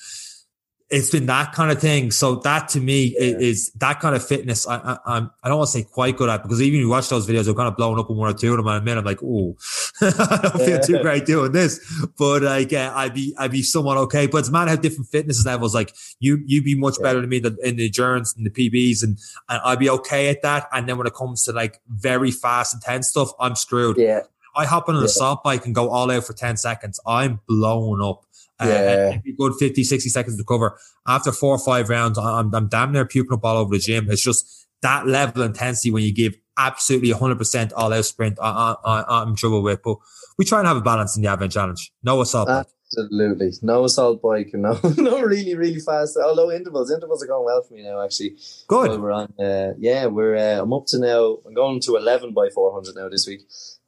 It's 0.90 1.10
been 1.10 1.26
that 1.28 1.54
kind 1.54 1.72
of 1.72 1.80
thing. 1.80 2.12
So 2.12 2.36
that 2.36 2.68
to 2.70 2.82
me 2.82 3.16
yeah. 3.18 3.38
is, 3.38 3.72
that 3.76 4.02
kind 4.02 4.14
of 4.14 4.28
fitness. 4.28 4.68
I, 4.68 4.76
I, 4.76 4.98
I'm, 5.06 5.32
I 5.42 5.48
don't 5.48 5.60
want 5.60 5.70
to 5.70 5.72
say 5.72 5.84
quite 5.84 6.18
good 6.18 6.28
at 6.28 6.44
because 6.44 6.62
even 6.62 6.80
if 6.80 6.84
you 6.84 6.90
watch 6.90 7.08
those 7.08 7.26
videos, 7.26 7.48
I'm 7.48 7.56
kind 7.56 7.70
of 7.70 7.78
blowing 7.78 7.98
up 7.98 8.10
on 8.10 8.18
one 8.18 8.30
or 8.30 8.38
two 8.38 8.54
of 8.54 8.58
them. 8.58 8.68
And 8.68 8.90
I'm 8.90 9.06
like, 9.06 9.24
oh, 9.24 9.56
I 10.02 10.40
don't 10.42 10.58
feel 10.58 10.80
too 10.82 11.00
great 11.00 11.26
doing 11.26 11.54
this, 11.54 11.80
but 12.18 12.42
like, 12.42 12.74
uh, 12.74 12.92
I'd 12.94 13.14
be, 13.14 13.34
I'd 13.38 13.52
be 13.52 13.64
somewhat 13.64 13.96
okay. 14.00 14.28
But 14.28 14.40
it's 14.40 14.50
man 14.50 14.68
have 14.68 14.82
different 14.82 15.08
fitness 15.08 15.46
levels. 15.46 15.74
Like 15.74 15.96
you, 16.20 16.44
you'd 16.46 16.66
be 16.66 16.76
much 16.76 16.96
yeah. 17.00 17.04
better 17.04 17.22
than 17.22 17.30
me 17.30 17.40
than 17.40 17.58
in 17.64 17.78
the 17.78 17.86
endurance 17.86 18.36
and 18.36 18.46
the 18.46 18.50
PBs 18.50 19.02
and, 19.02 19.18
and 19.48 19.62
I'd 19.64 19.80
be 19.80 19.90
okay 19.92 20.28
at 20.28 20.42
that. 20.42 20.68
And 20.74 20.90
then 20.90 20.98
when 20.98 21.08
it 21.08 21.14
comes 21.14 21.44
to 21.44 21.54
like 21.54 21.80
very 21.88 22.32
fast, 22.32 22.74
intense 22.74 23.08
stuff, 23.08 23.30
I'm 23.40 23.56
screwed. 23.56 23.96
Yeah. 23.96 24.24
I 24.56 24.66
hop 24.66 24.90
on 24.90 24.96
an 24.96 25.02
yeah. 25.02 25.06
assault 25.06 25.44
bike 25.44 25.66
and 25.66 25.74
go 25.74 25.90
all 25.90 26.12
out 26.12 26.26
for 26.26 26.34
10 26.34 26.58
seconds. 26.58 27.00
I'm 27.06 27.40
blown 27.48 28.02
up. 28.02 28.26
Uh, 28.60 28.68
yeah. 28.68 29.12
Uh, 29.16 29.32
good 29.38 29.54
50, 29.60 29.84
60 29.84 30.10
seconds 30.10 30.38
to 30.38 30.44
cover. 30.44 30.78
After 31.08 31.32
four 31.32 31.56
or 31.56 31.60
five 31.60 31.90
rounds, 31.90 32.18
I'm, 32.18 32.54
I'm 32.54 32.68
damn 32.68 32.92
near 32.92 33.06
puking 33.06 33.34
up 33.34 33.44
all 33.44 33.58
over 33.58 33.76
the 33.76 33.80
gym. 33.80 34.10
It's 34.10 34.22
just 34.22 34.68
that 34.82 35.08
level 35.08 35.42
of 35.44 35.50
intensity 35.50 35.92
when 35.92 36.04
you 36.04 36.14
give 36.14 36.36
absolutely 36.58 37.12
100% 37.12 37.72
all 37.76 37.94
out 37.94 38.06
sprint. 38.06 38.38
I, 38.42 38.76
I, 38.84 39.04
I'm 39.08 39.36
trouble 39.36 39.64
with. 39.64 39.82
But 39.84 39.98
we 40.38 40.46
try 40.46 40.60
and 40.60 40.68
have 40.68 40.78
a 40.78 40.82
balance 40.82 41.16
in 41.16 41.24
the 41.24 41.30
Advent 41.30 41.54
Challenge. 41.54 41.92
No 42.04 42.22
assault 42.22 42.48
bike. 42.48 42.68
Absolutely. 42.98 43.52
No 43.62 43.86
assault 43.86 44.22
bike. 44.22 44.50
No, 44.54 44.78
no 44.98 45.22
really, 45.22 45.56
really 45.56 45.80
fast. 45.80 46.18
Although 46.18 46.52
intervals, 46.52 46.92
intervals 46.92 47.24
are 47.24 47.28
going 47.28 47.46
well 47.46 47.64
for 47.64 47.74
me 47.74 47.84
now, 47.84 48.04
actually. 48.04 48.38
Good. 48.68 49.00
we're 49.00 49.12
on, 49.12 49.34
uh, 49.40 49.74
yeah, 49.78 50.08
we're, 50.08 50.36
uh, 50.36 50.62
I'm 50.62 50.74
up 50.74 50.88
to 50.88 51.00
now, 51.00 51.38
I'm 51.46 51.54
going 51.54 51.80
to 51.82 51.96
11 51.96 52.34
by 52.34 52.50
400 52.54 52.96
now 52.96 53.10
this 53.10 53.26
week. 53.28 53.42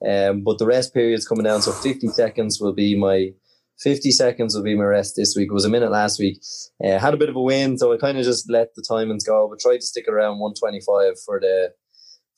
Um, 0.07 0.43
but 0.43 0.57
the 0.57 0.65
rest 0.65 0.93
period's 0.93 1.27
coming 1.27 1.45
down, 1.45 1.61
so 1.61 1.71
50 1.71 2.09
seconds 2.09 2.59
will 2.59 2.73
be 2.73 2.97
my 2.97 3.31
50 3.79 4.11
seconds 4.11 4.55
will 4.55 4.63
be 4.63 4.75
my 4.75 4.83
rest 4.83 5.15
this 5.15 5.35
week. 5.35 5.49
It 5.49 5.53
was 5.53 5.65
a 5.65 5.69
minute 5.69 5.91
last 5.91 6.19
week. 6.19 6.41
Uh, 6.83 6.99
had 6.99 7.13
a 7.13 7.17
bit 7.17 7.29
of 7.29 7.35
a 7.35 7.41
win, 7.41 7.77
so 7.77 7.91
I 7.91 7.97
kind 7.97 8.17
of 8.17 8.23
just 8.23 8.49
let 8.49 8.75
the 8.75 8.85
timings 8.89 9.25
go, 9.25 9.47
but 9.49 9.59
tried 9.59 9.77
to 9.77 9.85
stick 9.85 10.07
around 10.07 10.39
125 10.39 11.13
for 11.25 11.39
the 11.39 11.71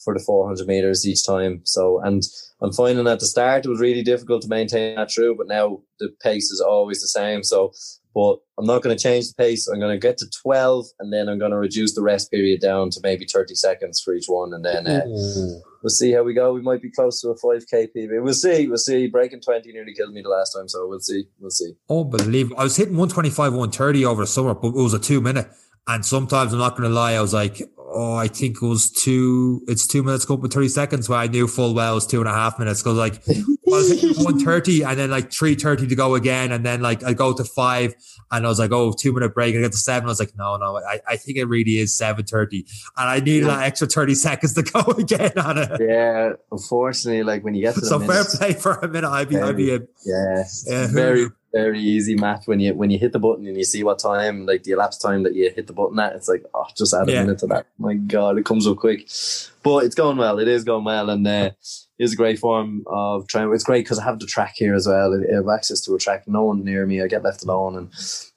for 0.04 0.14
the 0.14 0.24
400 0.24 0.68
meters 0.68 1.08
each 1.08 1.26
time. 1.26 1.62
So, 1.64 2.00
and 2.04 2.22
I'm 2.62 2.74
finding 2.74 3.08
at 3.08 3.20
the 3.20 3.26
start 3.26 3.66
it 3.66 3.70
was 3.70 3.80
really 3.80 4.04
difficult 4.04 4.44
to 4.44 4.48
maintain 4.48 4.96
that 4.96 5.12
through, 5.12 5.36
but 5.36 5.48
now 5.48 5.82
the 6.00 6.10
pace 6.22 6.52
is 6.52 6.62
always 6.62 7.02
the 7.02 7.08
same. 7.08 7.44
So, 7.44 7.74
but 8.16 8.38
I'm 8.58 8.66
not 8.66 8.82
going 8.82 8.96
to 8.96 9.02
change 9.02 9.28
the 9.28 9.34
pace. 9.36 9.68
I'm 9.68 9.80
going 9.80 9.92
to 9.92 10.00
get 10.00 10.18
to 10.20 10.30
12 10.42 10.86
and 11.00 11.12
then 11.12 11.28
I'm 11.28 11.38
going 11.38 11.52
to 11.52 11.58
reduce 11.58 11.94
the 11.94 12.02
rest 12.02 12.32
period 12.32 12.62
down 12.62 12.90
to 12.92 13.02
maybe 13.04 13.26
30 13.26 13.54
seconds 13.56 14.00
for 14.00 14.14
each 14.14 14.28
one. 14.28 14.54
And 14.54 14.64
then 14.64 14.88
uh, 14.88 15.02
we'll 15.84 15.90
see 15.90 16.14
how 16.14 16.24
we 16.24 16.34
go. 16.34 16.54
We 16.54 16.62
might 16.62 16.82
be 16.82 16.90
close 16.90 17.20
to 17.22 17.30
a 17.30 17.36
5k 17.36 17.90
PB. 17.94 18.24
We'll 18.24 18.34
see. 18.34 18.68
We'll 18.70 18.78
see. 18.78 19.08
Breaking 19.08 19.42
20 19.42 19.70
nearly 19.74 19.94
killed 19.94 20.14
me 20.14 20.22
the 20.22 20.30
last 20.30 20.54
time. 20.54 20.70
So 20.70 20.88
we'll 20.88 21.02
see. 21.02 21.26
We'll 21.40 21.52
see. 21.52 21.74
Unbelievable. 21.90 22.58
I 22.58 22.64
was 22.64 22.78
hitting 22.78 22.96
125, 22.96 23.52
130 23.52 24.06
over 24.06 24.24
the 24.24 24.28
summer, 24.28 24.56
but 24.56 24.70
it 24.70 24.76
was 24.76 24.94
a 24.94 25.00
two 25.00 25.20
minute. 25.20 25.50
And 25.88 26.06
sometimes 26.06 26.52
I'm 26.54 26.60
not 26.60 26.72
going 26.76 26.90
to 26.90 26.96
lie, 26.96 27.14
I 27.14 27.22
was 27.22 27.34
like, 27.34 27.62
oh, 27.78 28.16
I 28.16 28.28
think 28.28 28.58
it 28.62 28.66
was 28.66 28.90
two, 28.92 29.64
it's 29.68 29.88
two 29.88 30.04
minutes 30.04 30.26
go 30.26 30.36
with 30.36 30.52
30 30.52 30.68
seconds 30.68 31.08
where 31.08 31.20
I 31.20 31.28
knew 31.28 31.48
full 31.48 31.74
well 31.74 31.94
it 31.94 31.96
was 31.96 32.08
two 32.08 32.20
and 32.20 32.28
a 32.28 32.34
half 32.34 32.58
minutes. 32.60 32.82
Cause 32.82 32.96
like, 32.98 33.22
well, 33.28 33.76
I 33.76 33.84
was 33.84 34.02
130 34.18 34.84
and 34.84 34.98
then 35.00 35.12
like 35.12 35.32
330 35.32 35.88
to 35.88 35.96
go 35.96 36.16
again. 36.16 36.52
And 36.52 36.66
then 36.66 36.82
like 36.82 37.04
I 37.04 37.14
go 37.14 37.34
to 37.34 37.44
five 37.44 37.94
and 38.32 38.46
I 38.46 38.50
was 38.50 38.60
like, 38.60 38.72
oh, 38.72 38.92
two 38.98 39.14
minute 39.14 39.34
break. 39.34 39.56
I 39.56 39.60
get 39.60 39.72
to 39.72 39.78
seven. 39.78 40.08
I 40.08 40.12
was 40.12 40.20
like, 40.20 40.36
no, 40.36 40.58
no, 40.58 40.78
I, 40.78 41.00
I 41.08 41.16
think 41.18 41.38
it 41.38 41.46
really 41.46 41.78
is 41.78 41.96
730. 41.96 42.66
And 42.98 43.10
I 43.10 43.20
needed 43.20 43.48
that 43.48 43.62
extra 43.64 43.88
30 43.88 44.16
seconds 44.16 44.54
to 44.56 44.64
go 44.64 44.82
again 44.98 45.38
on 45.38 45.58
it. 45.60 45.70
Yeah. 45.80 46.34
Unfortunately, 46.52 47.24
like 47.24 47.44
when 47.44 47.54
you 47.54 47.62
get 47.62 47.76
to 47.76 47.82
the 47.82 47.86
So 47.88 48.00
fair 48.00 48.26
play 48.26 48.54
for 48.54 48.74
a 48.74 48.88
minute. 48.90 49.10
I'd 49.10 49.30
be, 49.30 49.38
I'd 49.38 49.56
be 49.56 49.74
a, 49.74 49.80
yeah, 50.04 50.44
Yeah. 50.66 50.88
very 50.88 51.30
very 51.56 51.80
easy 51.80 52.16
math 52.16 52.48
when 52.50 52.60
you 52.60 52.74
when 52.74 52.90
you 52.90 53.00
hit 53.00 53.14
the 53.14 53.20
button 53.20 53.48
and 53.48 53.56
you 53.58 53.64
see 53.64 53.84
what 53.84 53.98
time 53.98 54.46
like 54.46 54.64
the 54.64 54.72
elapsed 54.72 55.02
time 55.02 55.24
that 55.24 55.34
you 55.36 55.50
hit 55.56 55.68
the 55.68 55.74
button 55.74 55.98
at 56.00 56.14
it's 56.14 56.28
like 56.28 56.44
oh 56.54 56.66
just 56.76 56.94
add 56.94 57.08
a 57.08 57.12
Yeah. 57.14 57.22
minute 57.22 57.40
to 57.40 57.48
that. 57.48 57.68
My 57.78 57.94
god 57.96 58.38
it 58.38 58.46
comes 58.46 58.68
up 58.68 58.78
quick. 58.78 59.08
But 59.64 59.86
it's 59.86 59.96
going 59.96 60.18
well. 60.18 60.38
It 60.40 60.48
is 60.48 60.64
going 60.64 60.84
well. 60.84 61.10
And 61.10 61.26
uh, 61.26 61.52
it's 61.98 62.14
a 62.14 62.16
great 62.16 62.40
form 62.40 62.84
of 62.88 63.28
training. 63.28 63.54
it's 63.54 63.64
great 63.64 63.86
because 63.86 64.00
I 64.00 64.04
have 64.04 64.20
the 64.20 64.26
track 64.28 64.54
here 64.58 64.76
as 64.76 64.86
well. 64.88 65.14
I 65.14 65.34
have 65.36 65.48
access 65.50 65.82
to 65.82 65.96
a 65.96 65.98
track. 65.98 66.28
No 66.28 66.44
one 66.44 66.64
near 66.64 66.86
me. 66.86 67.02
I 67.02 67.08
get 67.08 67.24
left 67.24 67.44
alone. 67.44 67.76
And 67.78 67.90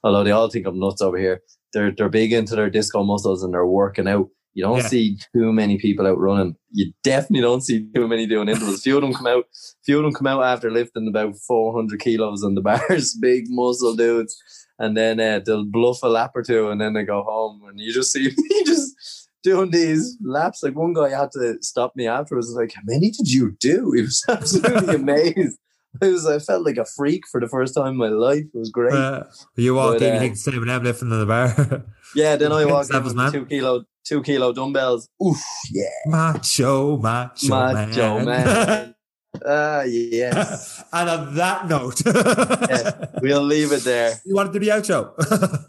although 0.05 0.25
they 0.25 0.31
all 0.31 0.49
think 0.49 0.67
I'm 0.67 0.79
nuts 0.79 1.03
over 1.03 1.19
here 1.19 1.43
they're 1.75 1.91
they're 1.91 2.09
big 2.09 2.33
into 2.33 2.57
their 2.57 2.71
disco 2.71 3.03
muscles 3.03 3.43
and 3.43 3.53
they're 3.53 3.67
working 3.67 4.09
out 4.09 4.29
you 4.59 4.65
don't 4.65 4.79
Yeah. 4.79 4.89
see 4.89 5.19
too 5.33 5.53
many 5.53 5.79
people 5.79 6.05
out 6.07 6.19
running. 6.19 6.57
You 6.73 6.93
definitely 7.05 7.43
don't 7.43 7.61
see 7.63 7.87
too 7.95 8.09
many 8.09 8.27
doing 8.27 8.49
intervals. 8.49 8.83
Few 8.83 8.97
of 8.97 9.03
them 9.03 9.15
come 9.15 9.29
out. 9.29 9.45
Few 9.87 9.97
of 9.99 10.03
them 10.03 10.13
come 10.13 10.27
out 10.27 10.43
after 10.43 10.69
lifting 10.71 11.07
about 11.07 11.37
four 11.47 11.73
hundred 11.77 12.01
kilos 12.01 12.43
on 12.43 12.55
the 12.57 12.61
bars, 12.61 13.15
big 13.21 13.45
muscle 13.49 13.95
dudes, 13.95 14.37
and 14.81 14.97
then 14.97 15.21
uh, 15.21 15.39
they'll 15.45 15.65
bluff 15.65 16.03
a 16.03 16.09
lap 16.09 16.33
or 16.35 16.43
two, 16.43 16.69
and 16.71 16.81
then 16.81 16.93
they 16.95 17.05
go 17.05 17.23
home, 17.23 17.63
and 17.69 17.79
you 17.81 17.93
just 17.93 18.13
see 18.13 18.25
me 18.37 18.65
just 18.67 19.29
doing 19.45 19.71
these 19.71 20.17
laps. 20.21 20.63
Like 20.65 20.75
one 20.75 20.93
guy 20.93 21.11
had 21.11 21.31
to 21.33 21.57
stop 21.63 21.95
me 21.95 22.09
afterwards. 22.09 22.51
Like, 22.51 22.73
"How 22.75 22.83
many 22.85 23.13
did 23.13 23.31
you 23.33 23.53
do?" 23.61 23.93
He 23.95 24.03
was 24.03 24.25
absolutely 24.29 24.97
amazed. 24.97 25.57
I 26.03 26.09
was. 26.09 26.27
I 26.27 26.39
felt 26.39 26.65
like 26.67 26.77
a 26.77 26.85
freak 26.85 27.23
for 27.31 27.41
the 27.41 27.49
first 27.49 27.75
time 27.75 27.93
in 27.93 27.97
my 27.97 28.09
life. 28.09 28.45
It 28.55 28.59
was 28.59 28.71
great. 28.71 28.93
uh, 28.93 29.25
you 29.57 29.75
walk 29.75 29.95
But, 29.95 30.03
in, 30.03 30.09
you 30.13 30.17
uh, 30.17 30.21
think 30.21 30.35
the 30.35 30.39
same 30.41 30.59
with 30.61 30.69
them 30.69 30.85
lifting 30.85 31.11
in 31.11 31.19
the 31.21 31.27
bar. 31.27 31.85
yeah. 32.15 32.37
Then 32.37 32.53
I 32.53 32.67
walked 32.67 32.93
in 32.93 33.03
with 33.03 33.15
man. 33.15 33.33
two 33.33 33.47
kilo, 33.47 33.85
two 34.09 34.23
kilo 34.23 34.53
dumbbells. 34.53 35.09
Oof. 35.25 35.41
Yeah. 35.73 35.85
macho, 36.07 36.97
macho, 36.97 37.49
Macho 37.49 38.25
man. 38.25 38.95
Ah, 39.47 39.83
yes. 39.83 40.83
and 40.93 41.11
on 41.11 41.35
that 41.35 41.69
note, 41.69 42.01
Yeah. 42.05 43.07
We'll 43.21 43.43
leave 43.43 43.73
it 43.73 43.85
there. 43.85 44.15
you 44.25 44.35
want 44.35 44.53
to 44.53 44.59
do 44.59 44.65
the 44.65 44.73
outro? 44.73 45.13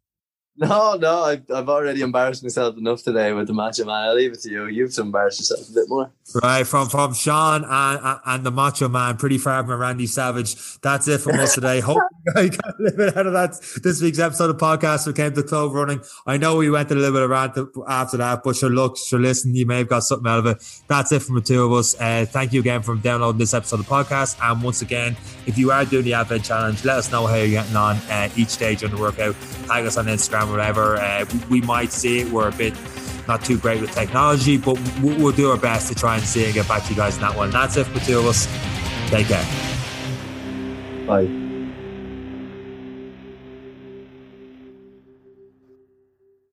No, 0.56 0.94
no, 0.94 1.22
I've, 1.24 1.50
I've 1.50 1.68
already 1.68 2.00
embarrassed 2.00 2.44
myself 2.44 2.76
enough 2.78 3.02
today 3.02 3.32
with 3.32 3.48
the 3.48 3.52
macho 3.52 3.84
man. 3.86 4.04
I'll 4.04 4.14
leave 4.14 4.32
it 4.32 4.40
to 4.42 4.50
you. 4.50 4.66
You've 4.66 4.94
to 4.94 5.00
embarrass 5.00 5.40
yourself 5.40 5.68
a 5.68 5.72
bit 5.72 5.88
more. 5.88 6.12
right, 6.44 6.64
from 6.64 6.88
from 6.88 7.12
Sean 7.12 7.64
and, 7.64 8.00
and- 8.04 8.20
and 8.24 8.46
the 8.46 8.52
Macho 8.52 8.88
Man, 8.88 9.16
pretty 9.16 9.38
far 9.38 9.64
from 9.64 9.80
Randy 9.80 10.06
Savage. 10.06 10.54
That's 10.80 11.08
it 11.08 11.18
from 11.22 11.40
us 11.40 11.54
today. 11.56 11.80
Hope 11.80 11.98
you 12.36 12.50
got 12.50 12.78
a 12.78 12.82
little 12.82 12.96
bit 12.98 13.16
out 13.16 13.26
of 13.26 13.32
that. 13.32 13.60
This 13.82 14.00
week's 14.00 14.20
episode 14.20 14.48
of 14.50 14.56
podcast. 14.58 15.06
We 15.08 15.12
came 15.12 15.34
to 15.34 15.42
Clove 15.42 15.72
Running. 15.74 16.00
I 16.24 16.36
know 16.36 16.54
we 16.56 16.70
went 16.70 16.88
a 16.92 16.94
little 16.94 17.12
bit 17.12 17.22
of 17.22 17.30
rant 17.30 17.58
after 17.88 18.16
that, 18.18 18.42
but 18.44 18.54
sure, 18.54 18.70
look, 18.70 18.96
sure, 18.96 19.18
listen, 19.18 19.54
you 19.56 19.66
may 19.66 19.78
have 19.78 19.88
got 19.88 20.04
something 20.04 20.30
out 20.30 20.38
of 20.38 20.46
it. 20.46 20.82
That's 20.86 21.10
it 21.10 21.22
from 21.22 21.34
the 21.34 21.40
two 21.40 21.64
of 21.64 21.72
us. 21.72 22.00
Uh, 22.00 22.26
thank 22.28 22.52
you 22.52 22.60
again 22.60 22.82
for 22.82 22.94
downloading 22.94 23.38
this 23.40 23.54
episode 23.54 23.80
of 23.80 23.86
the 23.86 23.92
podcast. 23.92 24.38
And 24.40 24.62
once 24.62 24.82
again, 24.82 25.16
if 25.46 25.58
you 25.58 25.72
are 25.72 25.84
doing 25.84 26.04
the 26.04 26.14
Advent 26.14 26.44
Challenge, 26.44 26.84
let 26.84 26.98
us 26.98 27.10
know 27.10 27.26
how 27.26 27.34
you're 27.34 27.48
getting 27.48 27.74
on 27.76 27.96
uh, 28.08 28.28
each 28.36 28.56
day 28.56 28.76
during 28.76 28.94
the 28.94 29.00
workout. 29.02 29.34
Tag 29.66 29.84
us 29.84 29.96
on 29.96 30.06
Instagram 30.06 30.43
or 30.48 30.52
whatever. 30.52 30.96
Uh, 30.96 31.26
we 31.50 31.60
might 31.60 31.92
see 31.92 32.20
it. 32.20 32.30
We're 32.30 32.48
a 32.48 32.52
bit 32.52 32.74
not 33.26 33.44
too 33.44 33.58
great 33.58 33.80
with 33.80 33.92
technology, 33.92 34.56
but 34.56 34.78
we'll, 35.02 35.32
do 35.32 35.50
our 35.50 35.56
best 35.56 35.88
to 35.88 35.94
try 35.94 36.16
and 36.16 36.24
see 36.24 36.44
and 36.44 36.54
get 36.54 36.68
back 36.68 36.84
to 36.84 36.90
you 36.90 36.96
guys 36.96 37.16
in 37.16 37.22
that 37.22 37.36
one. 37.36 37.50
That's 37.50 37.76
it 37.76 37.84
for 37.84 38.00
two 38.00 38.18
of 38.18 38.26
us. 38.26 38.46
Take 39.10 39.28
care. 39.28 39.44
Bye. 41.06 41.43